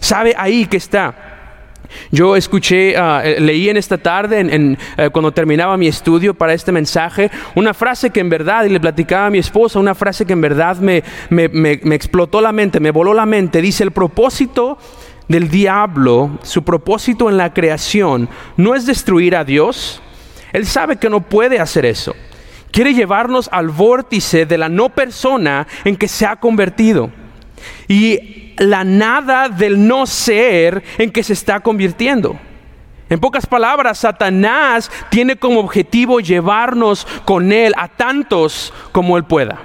[0.00, 1.27] Sabe ahí que está.
[2.10, 6.72] Yo escuché, ah, eh, leí en esta tarde, eh, cuando terminaba mi estudio para este
[6.72, 10.32] mensaje, una frase que en verdad, y le platicaba a mi esposa, una frase que
[10.32, 13.62] en verdad me, me explotó la mente, me voló la mente.
[13.62, 14.78] Dice, el propósito
[15.28, 20.02] del diablo, su propósito en la creación, no es destruir a Dios.
[20.52, 22.14] Él sabe que no puede hacer eso.
[22.70, 27.10] Quiere llevarnos al vórtice de la no persona en que se ha convertido.
[27.88, 32.38] Y la nada del no ser en que se está convirtiendo.
[33.08, 39.58] En pocas palabras, Satanás tiene como objetivo llevarnos con él a tantos como él pueda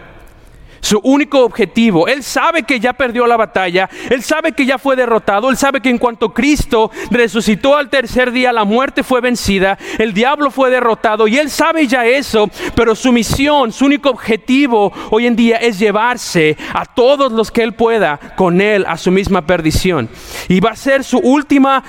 [0.84, 2.08] su único objetivo.
[2.08, 5.80] Él sabe que ya perdió la batalla, él sabe que ya fue derrotado, él sabe
[5.80, 10.70] que en cuanto Cristo resucitó al tercer día, la muerte fue vencida, el diablo fue
[10.70, 15.56] derrotado y él sabe ya eso, pero su misión, su único objetivo hoy en día
[15.58, 20.10] es llevarse a todos los que él pueda con él a su misma perdición.
[20.50, 21.82] Y va a ser su última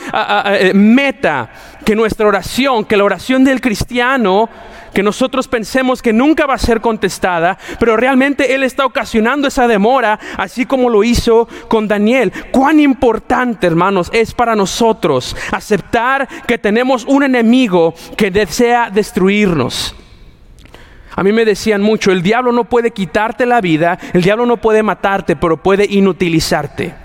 [0.47, 1.51] eh, meta
[1.85, 4.49] que nuestra oración, que la oración del cristiano,
[4.95, 9.67] que nosotros pensemos que nunca va a ser contestada, pero realmente Él está ocasionando esa
[9.67, 12.33] demora, así como lo hizo con Daniel.
[12.53, 19.95] Cuán importante, hermanos, es para nosotros aceptar que tenemos un enemigo que desea destruirnos.
[21.17, 24.57] A mí me decían mucho, el diablo no puede quitarte la vida, el diablo no
[24.57, 27.04] puede matarte, pero puede inutilizarte.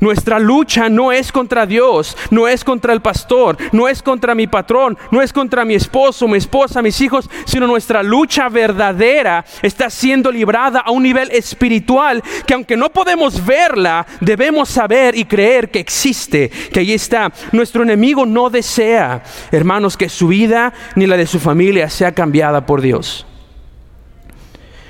[0.00, 4.46] Nuestra lucha no es contra Dios, no es contra el pastor, no es contra mi
[4.46, 9.90] patrón, no es contra mi esposo, mi esposa, mis hijos, sino nuestra lucha verdadera está
[9.90, 15.70] siendo librada a un nivel espiritual que aunque no podemos verla, debemos saber y creer
[15.70, 17.30] que existe, que ahí está.
[17.52, 19.22] Nuestro enemigo no desea,
[19.52, 23.26] hermanos, que su vida ni la de su familia sea cambiada por Dios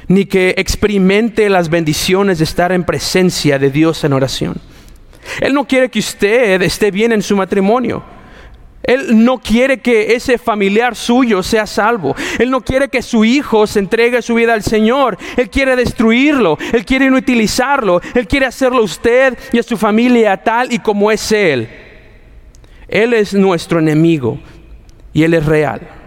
[0.08, 4.60] ni que experimente las bendiciones de estar en presencia de Dios en oración.
[5.40, 8.02] Él no quiere que usted esté bien en su matrimonio.
[8.82, 12.16] Él no quiere que ese familiar suyo sea salvo.
[12.38, 15.18] Él no quiere que su hijo se entregue su vida al Señor.
[15.36, 16.58] Él quiere destruirlo.
[16.72, 18.00] Él quiere inutilizarlo.
[18.14, 21.68] Él quiere hacerlo a usted y a su familia tal y como es Él.
[22.88, 24.40] Él es nuestro enemigo
[25.12, 25.99] y Él es real.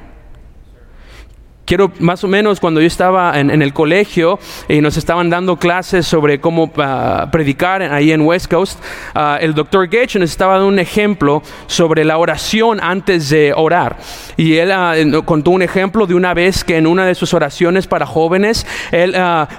[1.65, 4.37] Quiero más o menos cuando yo estaba en, el colegio
[4.67, 8.83] y nos estaban dando clases sobre cómo ah, predicar ahí en West Coast,
[9.15, 13.95] ah, el doctor Gage nos estaba dando un ejemplo sobre la oración antes de orar.
[14.35, 14.93] Y él ah,
[15.23, 19.15] contó un ejemplo de una vez que en una de sus oraciones para jóvenes, él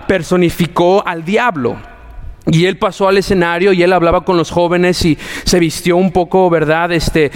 [0.07, 1.94] personificó al diablo.
[2.47, 6.13] Y él pasó al escenario y él hablaba con los jóvenes y se vistió un
[6.13, 6.93] poco, ¿verdad?
[6.93, 7.31] Este,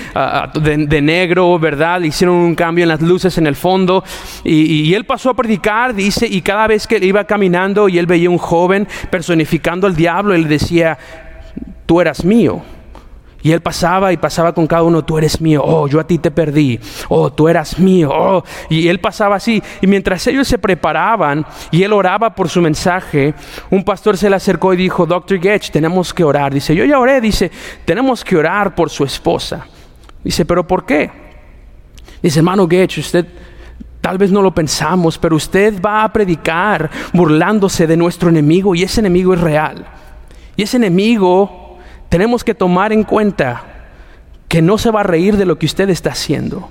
[0.61, 2.03] de, negro, ¿verdad?
[2.03, 4.05] Hicieron un cambio en las luces en el fondo.
[4.45, 8.07] Y, y, él pasó a predicar, dice, y cada vez que iba caminando y él
[8.07, 10.99] veía un joven personificando al diablo, él decía,
[11.87, 12.63] tú eras mío.
[13.41, 16.19] Y él pasaba y pasaba con cada uno, tú eres mío, oh, yo a ti
[16.19, 18.45] te perdí, oh, tú eras mío, oh.
[18.69, 19.63] Y él pasaba así.
[19.81, 23.35] Y mientras ellos se preparaban y él oraba por su mensaje,
[23.71, 25.41] un pastor se le acercó y dijo, Dr.
[25.41, 26.53] Getch, tenemos que orar.
[26.53, 27.51] Dice, yo ya oré, dice,
[27.85, 29.67] tenemos que orar por su esposa.
[30.25, 31.11] Dice, pero ¿por qué?
[32.21, 33.25] Dice, hermano Getch, usted
[34.01, 38.83] tal vez no lo pensamos, pero usted va a predicar burlándose de nuestro enemigo y
[38.83, 39.87] ese enemigo es real.
[40.57, 41.68] Y ese enemigo
[42.09, 43.65] tenemos que tomar en cuenta
[44.49, 46.71] que no se va a reír de lo que usted está haciendo.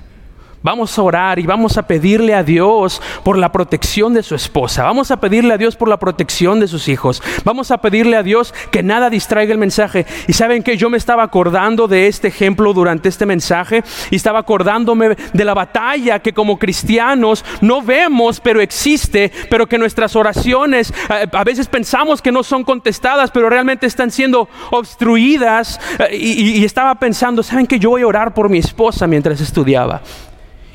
[0.62, 4.82] Vamos a orar y vamos a pedirle a Dios por la protección de su esposa.
[4.82, 7.22] Vamos a pedirle a Dios por la protección de sus hijos.
[7.44, 10.04] Vamos a pedirle a Dios que nada distraiga el mensaje.
[10.26, 14.40] Y saben que yo me estaba acordando de este ejemplo durante este mensaje y estaba
[14.40, 20.92] acordándome de la batalla que como cristianos no vemos, pero existe, pero que nuestras oraciones
[21.08, 25.80] eh, a veces pensamos que no son contestadas, pero realmente están siendo obstruidas.
[26.00, 29.40] Eh, y, y estaba pensando, ¿saben que yo voy a orar por mi esposa mientras
[29.40, 30.02] estudiaba?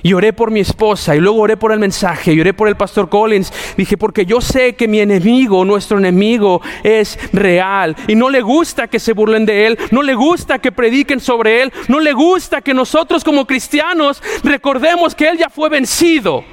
[0.04, 2.76] Y oré por mi esposa y luego oré por el mensaje y oré por el
[2.76, 3.52] pastor Collins.
[3.78, 7.96] Dije, porque yo sé que mi enemigo, nuestro enemigo, es real.
[8.08, 11.62] Y no le gusta que se burlen de él, no le gusta que prediquen sobre
[11.62, 16.44] él, no le gusta que nosotros como cristianos recordemos que él ya fue vencido.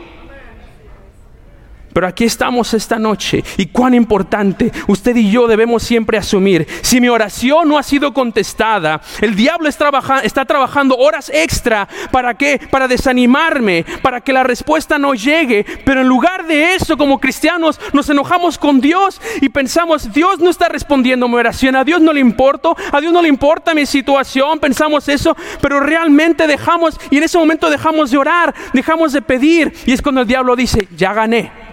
[1.92, 6.66] Pero aquí estamos esta noche y cuán importante usted y yo debemos siempre asumir.
[6.82, 12.60] Si mi oración no ha sido contestada, el diablo está, trabajando horas extra para qué?
[12.70, 15.64] Para desanimarme, para que la respuesta no llegue.
[15.84, 20.50] Pero en lugar de eso, como cristianos, nos enojamos con Dios y pensamos, Dios no
[20.50, 23.86] está respondiendo mi oración, a Dios no le importa, a Dios no le importa mi
[23.86, 29.22] situación, pensamos eso, pero realmente dejamos y en ese momento dejamos de orar, dejamos de
[29.22, 31.69] pedir y es cuando el diablo dice, ya gané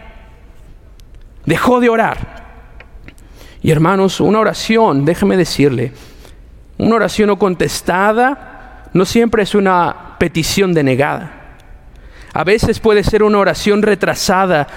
[1.47, 2.45] dejó de orar.
[3.63, 5.93] Y hermanos, una oración, déjeme decirle,
[6.77, 11.31] una oración no contestada no siempre es una petición denegada.
[12.33, 14.67] A veces puede ser una oración retrasada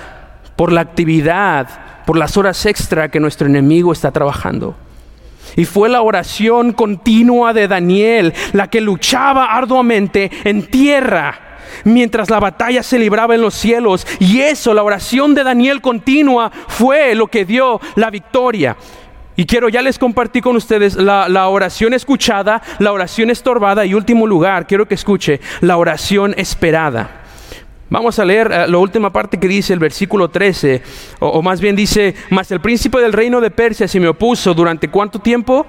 [0.57, 1.69] por la actividad,
[2.07, 4.77] por las horas extra que nuestro enemigo está trabajando.
[5.57, 11.50] Y fue la oración continua de Daniel la que luchaba arduamente en tierra
[11.85, 14.07] mientras la batalla se libraba en los cielos.
[14.19, 18.77] Y eso, la oración de Daniel continua, fue lo que dio la victoria.
[19.37, 24.27] Y quiero, ya les compartí con ustedes la, oración escuchada, la oración estorbada y último
[24.27, 27.23] lugar, quiero que escuche, la oración esperada.
[27.89, 30.83] Vamos a leer eh, la última parte que dice el versículo 13,
[31.21, 34.53] o, o más bien dice, mas el príncipe del reino de Persia se me opuso
[34.55, 35.67] durante cuánto tiempo?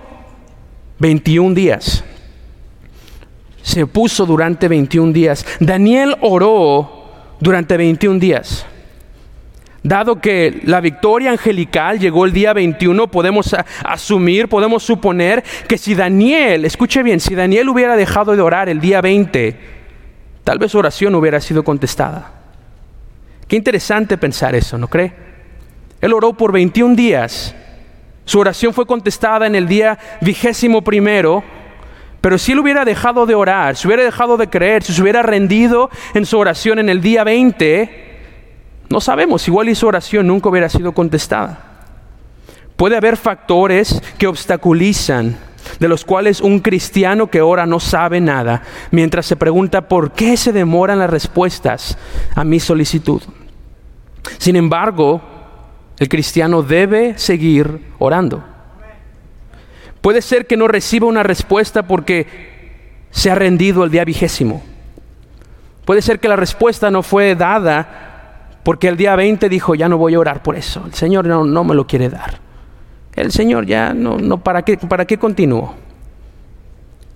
[1.00, 2.04] 21 días
[3.62, 5.46] se puso durante 21 días.
[5.60, 7.02] Daniel oró
[7.40, 8.66] durante 21 días.
[9.84, 15.96] Dado que la victoria angelical llegó el día 21, podemos asumir, podemos suponer que si
[15.96, 19.58] Daniel, escuche bien, si Daniel hubiera dejado de orar el día 20,
[20.44, 22.32] tal vez su oración hubiera sido contestada.
[23.48, 25.14] Qué interesante pensar eso, ¿no cree?
[26.00, 27.56] Él oró por 21 días.
[28.26, 31.44] Su oración fue contestada en el día vigésimo primero
[32.22, 35.24] pero si él hubiera dejado de orar, si hubiera dejado de creer, si se hubiera
[35.24, 38.12] rendido en su oración en el día 20,
[38.90, 41.66] no sabemos, igual y su oración nunca hubiera sido contestada.
[42.76, 45.38] Puede haber factores que obstaculizan,
[45.80, 48.62] de los cuales un cristiano que ora no sabe nada,
[48.92, 51.98] mientras se pregunta por qué se demoran las respuestas
[52.36, 53.22] a mi solicitud.
[54.38, 55.22] Sin embargo,
[55.98, 58.51] el cristiano debe seguir orando.
[60.02, 62.28] Puede ser que no reciba una respuesta porque
[63.12, 64.64] se ha rendido el día vigésimo.
[65.86, 69.98] Puede ser que la respuesta no fue dada porque el día 20 dijo, ya no
[69.98, 70.84] voy a orar por eso.
[70.86, 72.40] El Señor no, me lo quiere dar.
[73.16, 75.76] El Señor ya no, no ¿para qué, para qué continúo?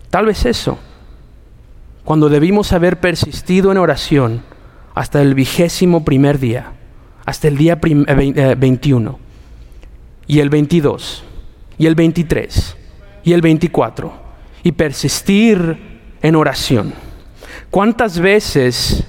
[0.09, 0.77] Tal vez eso.
[2.03, 4.43] Cuando debimos haber persistido en oración
[4.93, 6.73] hasta el vigésimo primer día,
[7.25, 9.15] hasta el día 21 eh,
[10.27, 11.23] y el 22
[11.77, 12.77] y el 23
[13.23, 14.13] y el 24
[14.63, 15.77] y persistir
[16.21, 16.93] en oración.
[17.69, 19.03] ¿Cuántas veces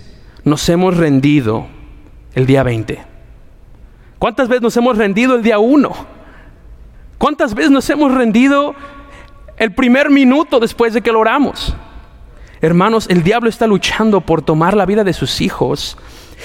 [0.44, 1.66] nos hemos rendido
[2.34, 3.02] el día 20?
[4.18, 5.92] ¿Cuántas veces nos hemos rendido el día 1?
[7.18, 8.74] ¿Cuántas veces nos hemos rendido
[9.56, 11.74] el primer minuto después de que lo oramos?
[12.66, 15.96] Hermanos, el diablo está luchando por tomar la vida de sus hijos.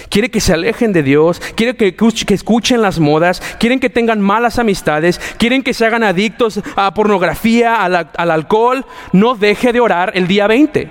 [0.08, 1.96] Quiere que se alejen de Dios, quiere que,
[2.36, 7.84] escuchen las modas, quieren que tengan malas amistades, quieren que se hagan adictos a pornografía,
[7.84, 8.86] al, alcohol.
[9.14, 10.90] No deje de orar el día 20.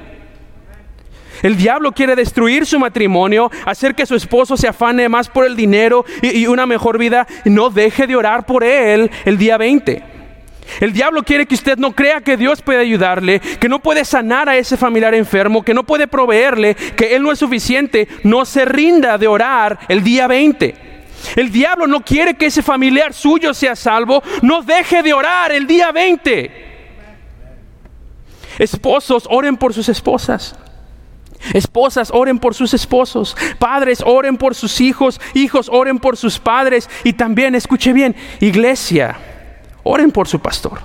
[1.43, 5.55] El diablo quiere destruir su matrimonio, hacer que su esposo se afane más por el
[5.55, 7.29] dinero y, una mejor vida.
[7.45, 10.20] No deje de orar por él el día 20.
[10.79, 14.49] El diablo quiere que usted no crea que Dios puede ayudarle, que no puede sanar
[14.49, 18.07] a ese familiar enfermo, que no puede proveerle, que Él no es suficiente.
[18.23, 20.75] No se rinda de orar el día 20.
[21.37, 24.23] El diablo no quiere que ese familiar suyo sea salvo.
[24.43, 26.69] No deje de orar el día 20.
[28.59, 30.55] Esposos, oren por sus esposas.
[31.55, 33.37] Esposas, oren por sus esposos.
[33.59, 35.21] Padres, oren por sus hijos.
[35.35, 36.89] Hijos, oren por sus padres.
[37.05, 39.19] Y también, escuche bien, iglesia
[39.83, 40.81] Oren por su pastor.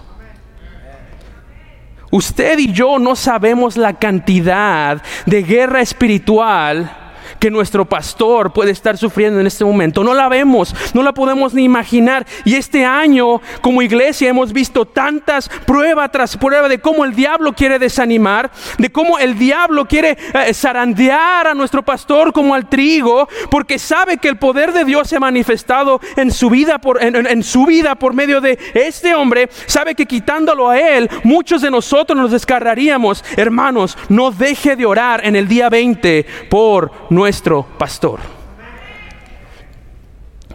[2.11, 7.04] Usted y yo no sabemos la cantidad de guerra espiritual
[7.45, 10.03] que nuestro pastor puede estar sufriendo en este momento.
[10.03, 12.25] No la vemos, no la podemos ni imaginar.
[12.43, 17.53] Y este año, como iglesia, hemos visto tantas prueba tras prueba de cómo el diablo
[17.53, 23.29] quiere desanimar, de cómo el diablo quiere eh, zarandear a nuestro pastor como al trigo,
[23.51, 27.43] porque sabe que el poder de Dios se ha manifestado en su vida por, en
[27.43, 29.49] su vida por medio de este hombre.
[29.67, 33.23] Sabe que quitándolo a él, muchos de nosotros nos descargaríamos.
[33.37, 37.34] Hermanos, no deje de orar en el día 20 por nuestro
[37.77, 38.19] pastor.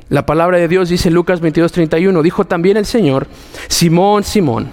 [0.09, 3.29] La palabra de Dios dice en Lucas 22:31, dijo también el Señor,
[3.69, 4.71] Simón, Simón,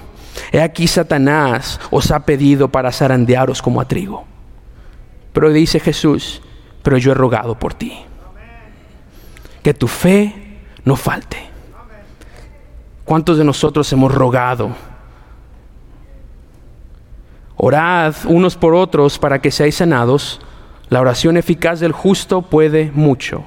[0.52, 4.26] he aquí Satanás os ha pedido para zarandearos como a trigo.
[5.34, 6.42] Pero dice Jesús,
[6.82, 8.00] pero yo he rogado por ti.
[9.62, 11.38] Que tu fe no falte.
[13.06, 14.72] ¿Cuántos de nosotros hemos rogado?
[17.56, 20.42] Orad unos por otros para que seáis sanados.
[20.90, 23.46] La oración eficaz del justo puede mucho.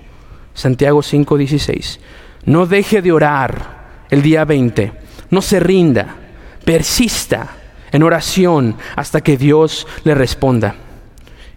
[0.52, 1.98] Santiago 5:16.
[2.44, 4.92] No deje de orar el día 20.
[5.30, 6.16] No se rinda.
[6.64, 7.48] Persista
[7.92, 10.74] en oración hasta que Dios le responda.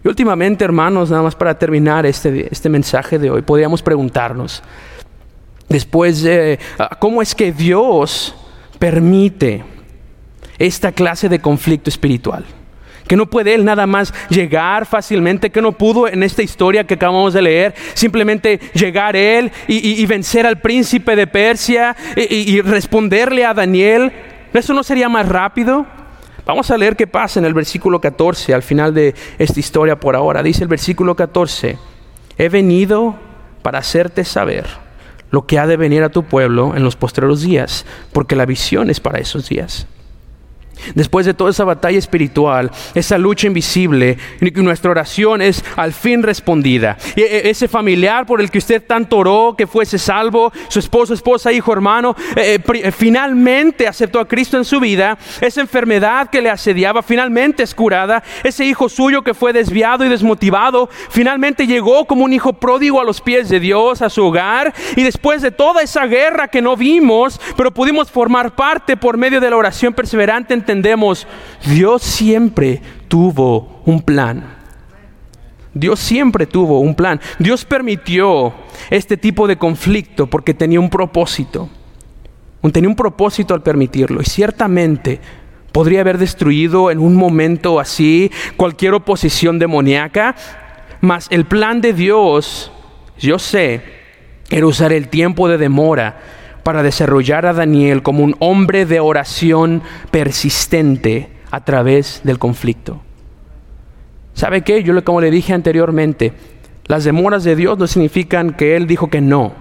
[0.02, 4.62] Y últimamente, hermanos, nada más para terminar este, este mensaje de hoy, podríamos preguntarnos,
[5.68, 6.58] después de
[6.98, 8.34] cómo es que Dios
[8.78, 9.64] permite
[10.58, 12.44] esta clase de conflicto espiritual
[13.06, 16.94] que no puede él nada más llegar fácilmente, que no pudo en esta historia que
[16.94, 23.44] acabamos de leer, simplemente llegar él y, vencer al príncipe de Persia y, y responderle
[23.44, 24.12] a Daniel.
[24.52, 25.86] ¿Eso no sería más rápido?
[26.46, 30.14] Vamos a leer qué pasa en el versículo 14, al final de esta historia por
[30.14, 30.42] ahora.
[30.42, 31.78] Dice el versículo 14,
[32.36, 33.16] he venido
[33.62, 34.66] para hacerte saber
[35.30, 38.90] lo que ha de venir a tu pueblo en los postreros días, porque la visión
[38.90, 39.86] es para esos días.
[40.94, 44.18] Después de toda esa batalla espiritual, esa lucha invisible,
[44.54, 46.96] nuestra oración es al fin respondida.
[47.16, 51.14] Y e, ese familiar por el que usted tanto oró, que fuese salvo, su esposo,
[51.14, 55.18] esposa, hijo, hermano, eh, eh, eh, finalmente aceptó a Cristo en su vida.
[55.40, 58.22] Esa enfermedad que le asediaba, finalmente es curada.
[58.42, 63.04] Ese hijo suyo que fue desviado y desmotivado, finalmente llegó como un hijo pródigo a
[63.04, 64.72] los pies de Dios, a su hogar.
[64.96, 69.40] Y después de toda esa guerra que no vimos, pero pudimos formar parte por medio
[69.40, 71.26] de la oración perseverante, entendemos,
[71.66, 74.42] Dios siempre tuvo un plan.
[75.74, 77.20] Dios siempre tuvo un plan.
[77.38, 78.54] Dios permitió
[78.88, 81.68] este tipo de conflicto porque tenía un propósito.
[82.72, 84.22] Tenía un propósito al permitirlo.
[84.22, 85.20] Y ciertamente
[85.70, 90.34] podría haber destruido en un momento así cualquier oposición demoníaca.
[91.02, 92.72] Mas el plan de Dios,
[93.18, 93.82] yo sé,
[94.48, 96.20] era usar el tiempo de demora
[96.64, 103.00] para desarrollar a Daniel como un hombre de oración persistente a través del conflicto.
[104.32, 104.82] ¿Sabe qué?
[104.82, 106.32] Yo como le dije anteriormente,
[106.86, 109.52] las demoras de Dios no significan que Él dijo que no.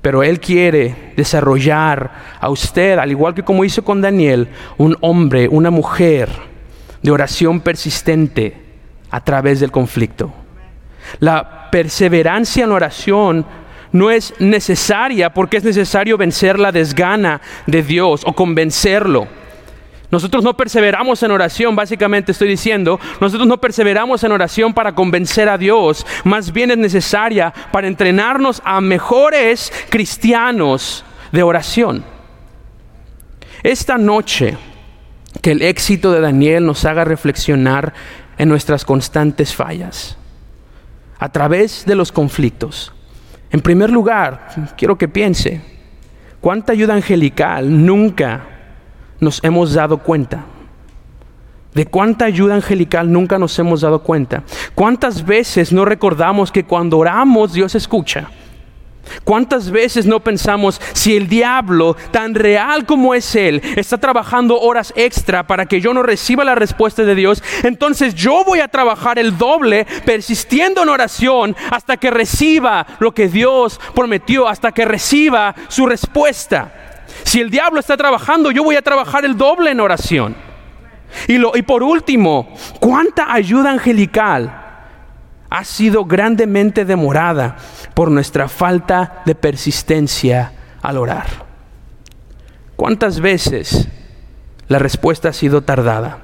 [0.00, 4.48] Pero Él quiere desarrollar a usted, al igual que como hizo con Daniel,
[4.78, 6.30] un hombre, una mujer
[7.02, 8.56] de oración persistente
[9.10, 10.32] a través del conflicto.
[11.18, 13.46] La perseverancia en oración
[13.92, 19.26] no es necesaria porque es necesario vencer la desgana de Dios o convencerlo.
[20.10, 25.48] Nosotros no perseveramos en oración, básicamente estoy diciendo, nosotros no perseveramos en oración para convencer
[25.48, 32.04] a Dios, más bien es necesaria para entrenarnos a mejores cristianos de oración.
[33.62, 34.56] Esta noche,
[35.42, 37.94] que el éxito de Daniel nos haga reflexionar
[38.36, 40.16] en nuestras constantes fallas,
[41.20, 42.92] a través de los conflictos
[43.50, 45.60] en primer lugar, quiero que piense,
[46.40, 48.46] ¿cuánta ayuda angelical nunca
[49.20, 50.44] nos hemos dado cuenta?
[51.74, 54.42] de cuánta ayuda angelical nunca nos hemos dado cuenta.
[54.74, 58.28] ¿Cuántas veces no recordamos que cuando oramos Dios escucha?
[59.24, 64.92] ¿Cuántas veces no pensamos si el diablo, tan real como es él, está trabajando horas
[64.96, 67.42] extra para que yo no reciba la respuesta de Dios?
[67.62, 73.28] Entonces yo voy a trabajar el doble persistiendo en oración hasta que reciba lo que
[73.28, 76.72] Dios prometió, hasta que reciba su respuesta.
[77.24, 80.34] Si el diablo está trabajando, yo voy a trabajar el doble en oración.
[81.26, 84.59] Y, por último, ¿cuánta ayuda angelical
[85.50, 87.56] ha sido grandemente demorada
[87.94, 91.26] por nuestra falta de persistencia al orar?
[92.76, 93.88] ¿Cuántas veces
[94.68, 96.18] la respuesta ha sido tardada?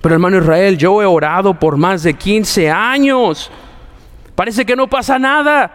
[0.00, 3.50] Pero hermano Israel, yo he orado por más de 15 años.
[4.34, 5.72] Parece que no pasa nada.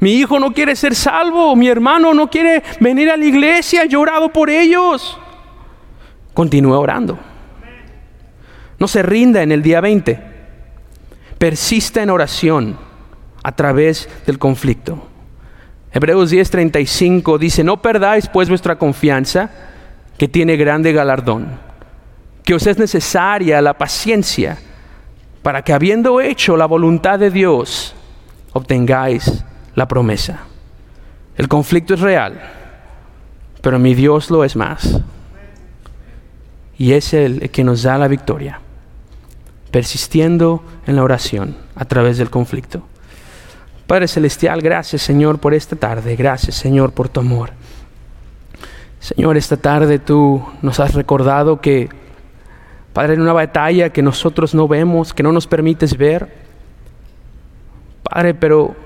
[0.00, 4.00] Mi hijo no quiere ser salvo, mi hermano no quiere venir a la iglesia, yo
[4.00, 5.18] he orado por ellos.
[6.34, 7.18] Continúe orando.
[8.78, 10.33] No se rinda en el día 20.
[11.44, 12.78] Persista en oración
[13.42, 15.06] a través del conflicto.
[15.92, 19.50] Hebreos 10:35 dice, no perdáis pues vuestra confianza,
[20.16, 21.48] que tiene grande galardón,
[22.44, 24.56] que os es necesaria la paciencia,
[25.42, 27.94] para que habiendo hecho la voluntad de Dios,
[28.54, 30.44] obtengáis la promesa.
[31.36, 32.40] El conflicto es real,
[33.60, 34.98] pero mi Dios lo es más
[36.78, 38.62] y es el que nos da la victoria,
[39.74, 42.84] persistiendo en la oración a través del conflicto.
[43.88, 47.50] Padre Celestial, gracias Señor por esta tarde, gracias Señor por tu amor.
[49.00, 51.88] Señor, esta tarde tú nos has recordado que,
[52.92, 56.32] Padre, en una batalla que nosotros no vemos, que no nos permites ver,
[58.04, 58.76] Padre, pero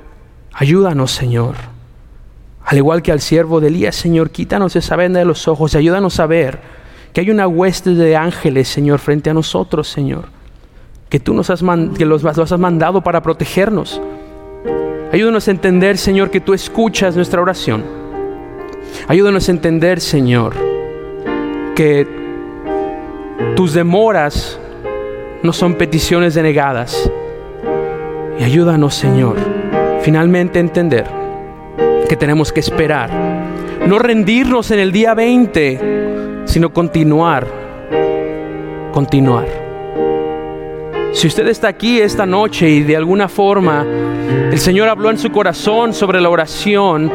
[0.55, 1.57] ayúdanos Señor.
[2.64, 5.76] Al igual que al siervo de Elías, Señor, quítanos esa venda de los ojos y
[5.76, 6.61] ayúdanos a ver
[7.12, 10.38] que hay una hueste de ángeles, Señor, frente a nosotros, Señor.
[11.09, 14.00] Que tú nos has, los has mandado para protegernos.
[15.12, 17.82] Ayúdanos a entender, Señor, que tú escuchas nuestra oración.
[19.06, 20.54] Ayúdanos a entender, Señor,
[21.74, 22.06] que
[23.56, 24.59] tus demoras
[25.42, 27.11] no son peticiones denegadas.
[28.38, 29.36] Y ayúdanos, Señor,
[30.02, 31.06] finalmente a entender
[32.09, 33.11] que tenemos que esperar.
[33.86, 35.98] No rendirnos en el día 20
[36.48, 37.46] sino continuar,
[38.92, 39.67] continuar.
[41.12, 45.32] Si usted está aquí esta noche y de alguna forma el Señor habló en su
[45.32, 47.11] corazón sobre la oración,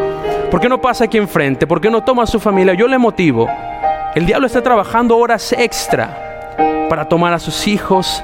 [0.52, 1.68] ¿por qué no pasa aquí enfrente?
[1.68, 2.74] ¿Por qué no toma a su familia?
[2.74, 3.48] Yo le motivo.
[4.16, 6.56] El diablo está trabajando horas extra
[6.90, 8.24] para tomar a sus hijos,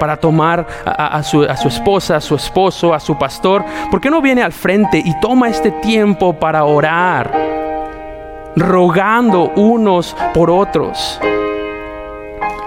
[0.00, 3.64] para tomar a, su, su, esposa, a su esposo, a su pastor.
[3.90, 7.54] ¿Por qué no viene al frente y toma este tiempo para orar?
[8.56, 11.20] rogando unos por otros.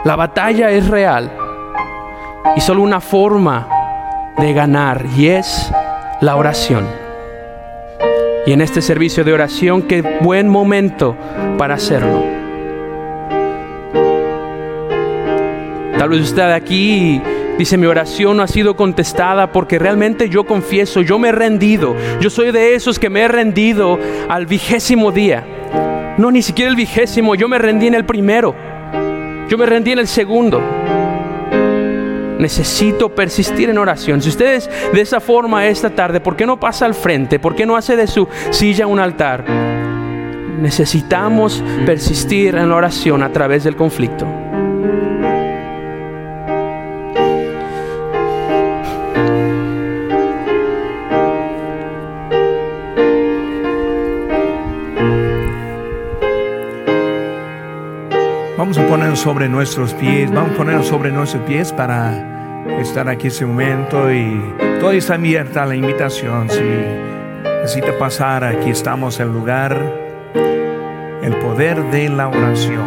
[0.04, 1.47] La batalla es real
[2.56, 3.68] y solo una forma
[4.38, 5.72] de ganar y es
[6.22, 6.86] la oración.
[8.46, 11.16] Y en este servicio de oración, qué buen momento
[11.58, 12.24] para hacerlo.
[15.98, 17.22] Tal vez usted aquí
[17.58, 21.96] dice, mi oración no ha sido contestada porque realmente yo confieso, yo me he rendido.
[22.22, 25.44] Yo soy de esos que me he rendido al vigésimo día.
[26.18, 28.56] No, ni siquiera el vigésimo, yo me rendí en el primero.
[29.50, 30.62] Yo me rendí en el segundo.
[32.40, 34.22] Necesito persistir en oración.
[34.22, 37.40] Si ustedes de esa forma esta tarde, ¿por qué no pasa al frente?
[37.40, 39.46] ¿Por qué no hace de su silla un altar?
[40.60, 44.47] Necesitamos persistir en la oración a través del conflicto.
[59.18, 64.40] Sobre nuestros pies, vamos a ponernos sobre nuestros pies para estar aquí ese momento y
[64.80, 66.48] todo está abierta la invitación.
[66.50, 66.62] Si
[67.62, 69.76] necesita pasar, aquí estamos el lugar,
[71.24, 72.86] el poder de la oración.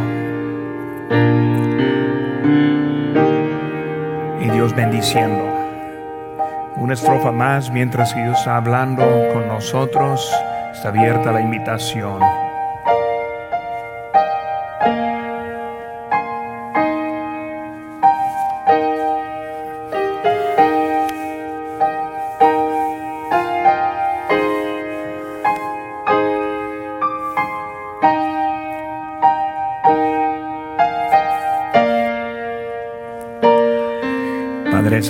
[4.40, 5.44] Y Dios bendiciendo.
[6.76, 9.02] Una estrofa más mientras Dios está hablando
[9.32, 10.32] con nosotros,
[10.72, 12.39] está abierta la invitación.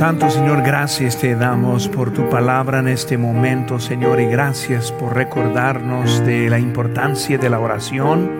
[0.01, 5.15] Santo Señor, gracias te damos por tu palabra en este momento, Señor, y gracias por
[5.15, 8.31] recordarnos de la importancia de la oración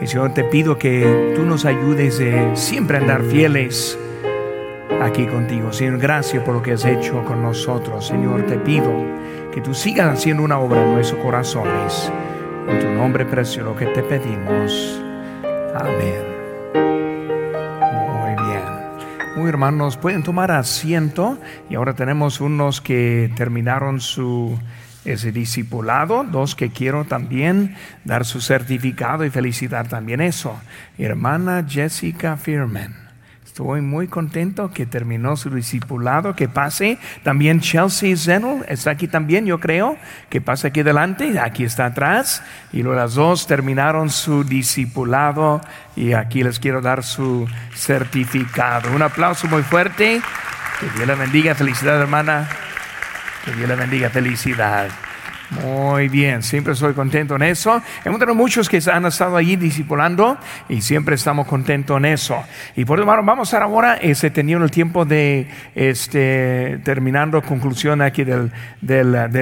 [0.00, 3.98] Y Señor, te pido que tú nos ayudes de siempre andar fieles
[5.02, 5.72] aquí contigo.
[5.72, 8.06] Señor, gracias por lo que has hecho con nosotros.
[8.06, 8.92] Señor, te pido
[9.52, 12.08] que tú sigas haciendo una obra en nuestros corazones.
[12.68, 15.02] En tu nombre precioso que te pedimos.
[15.74, 16.29] Amén.
[19.50, 21.38] Hermanos, pueden tomar asiento.
[21.68, 24.58] Y ahora tenemos unos que terminaron su
[25.04, 27.74] discipulado, dos que quiero también
[28.04, 30.58] dar su certificado y felicitar también eso.
[30.98, 33.09] Hermana Jessica Firman.
[33.50, 36.98] Estoy muy contento que terminó su discipulado, que pase.
[37.24, 39.96] También Chelsea Zenel está aquí también, yo creo,
[40.28, 42.44] que pase aquí delante, aquí está atrás.
[42.72, 45.60] Y las dos terminaron su discipulado
[45.96, 48.92] y aquí les quiero dar su certificado.
[48.94, 50.22] Un aplauso muy fuerte.
[50.78, 51.56] Que Dios la bendiga.
[51.56, 52.48] Felicidad, hermana.
[53.44, 54.10] Que Dios la bendiga.
[54.10, 54.90] Felicidad.
[55.50, 57.82] Muy bien, siempre estoy contento en eso.
[58.04, 60.38] Hemos tenido muchos que han estado allí discipulando
[60.68, 62.40] y siempre estamos contentos en eso.
[62.76, 68.22] Y por hermano, vamos a ahora, este, teniendo el tiempo de este, terminando conclusión aquí
[68.22, 69.32] del, del,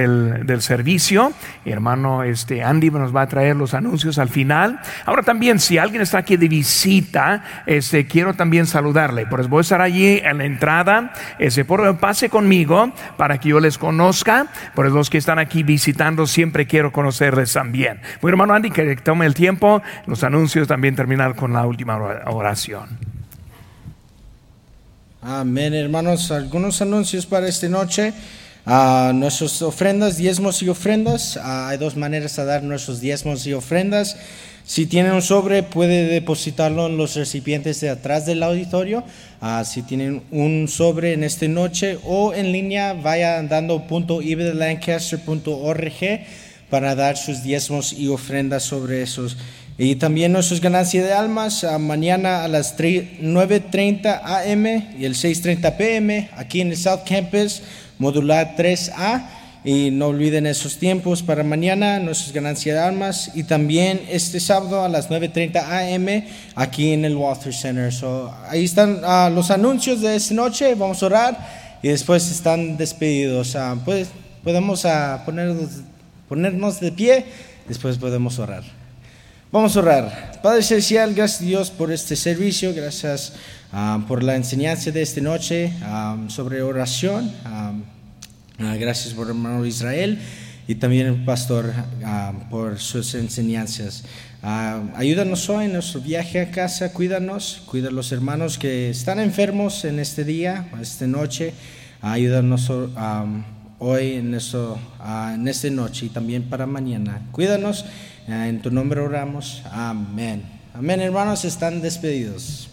[0.45, 1.31] del, servicio.
[1.63, 4.79] hermano este, Andy nos va a traer los anuncios al final.
[5.05, 9.27] Ahora también, si alguien está aquí de visita, este, quiero también saludarle.
[9.27, 11.13] Por eso voy a estar allí en la entrada.
[11.37, 14.47] Ese, por pase conmigo para que yo les conozca.
[14.73, 18.01] Por los que están aquí visitando siempre quiero conocerles también.
[18.21, 22.97] Muy hermano Andy, que tome el tiempo, los anuncios, también terminar con la última oración.
[25.21, 26.31] Amén, hermanos.
[26.31, 28.13] Algunos anuncios para esta noche.
[28.65, 31.37] Uh, nuestras ofrendas, diezmos y ofrendas.
[31.41, 34.15] Ah, hay dos maneras de dar nuestros diezmos y ofrendas.
[34.69, 39.03] Si tienen un sobre, puede depositarlo en los recipientes de atrás del auditorio.
[39.41, 44.21] Ah, si tienen un sobre en esta noche o en línea, vaya dando punto
[46.69, 49.37] para dar sus diezmos y ofrendas sobre esos.
[49.79, 54.67] Y también nuestras ganancias de almas, ah, mañana a las 9.30 am
[54.99, 57.63] y el 6.30 pm, aquí en el South Campus,
[57.97, 59.38] modular 3A.
[59.63, 63.31] Y no olviden esos tiempos para mañana, nuestras ganancias de armas.
[63.35, 66.23] Y también este sábado a las 9.30 am
[66.55, 67.91] aquí en el Walter Center.
[67.91, 70.75] So, ahí están ah, los anuncios de esta noche.
[70.75, 71.37] Vamos a orar
[71.81, 73.55] y después están despedidos.
[73.55, 74.09] Uh, pues,
[74.43, 75.69] podemos uh, ponernos,
[76.27, 77.25] ponernos de pie,
[77.67, 78.63] después podemos orar.
[79.51, 80.39] Vamos a orar.
[80.43, 82.73] Padre Celestial, gracias Dios por este servicio.
[82.73, 83.33] Gracias
[84.07, 85.73] por la enseñanza de esta noche
[86.27, 87.31] sobre oración.
[87.43, 87.73] Ah,
[88.59, 90.19] gracias por hermano Israel
[90.67, 94.03] y también pastor ah, por sus enseñanzas.
[94.43, 99.19] Ah, ayúdanos hoy en nuestro viaje a casa, cuídanos, cuida a los hermanos que están
[99.19, 101.53] enfermos en este día, esta noche.
[102.01, 102.71] ayúdanos
[103.79, 104.77] hoy en, eso,
[105.33, 107.21] en esta noche y también para mañana.
[107.31, 107.85] Cuídanos,
[108.27, 109.63] en tu nombre oramos.
[109.71, 110.43] Amén.
[110.73, 112.69] Amén, hermanos, están despedidos.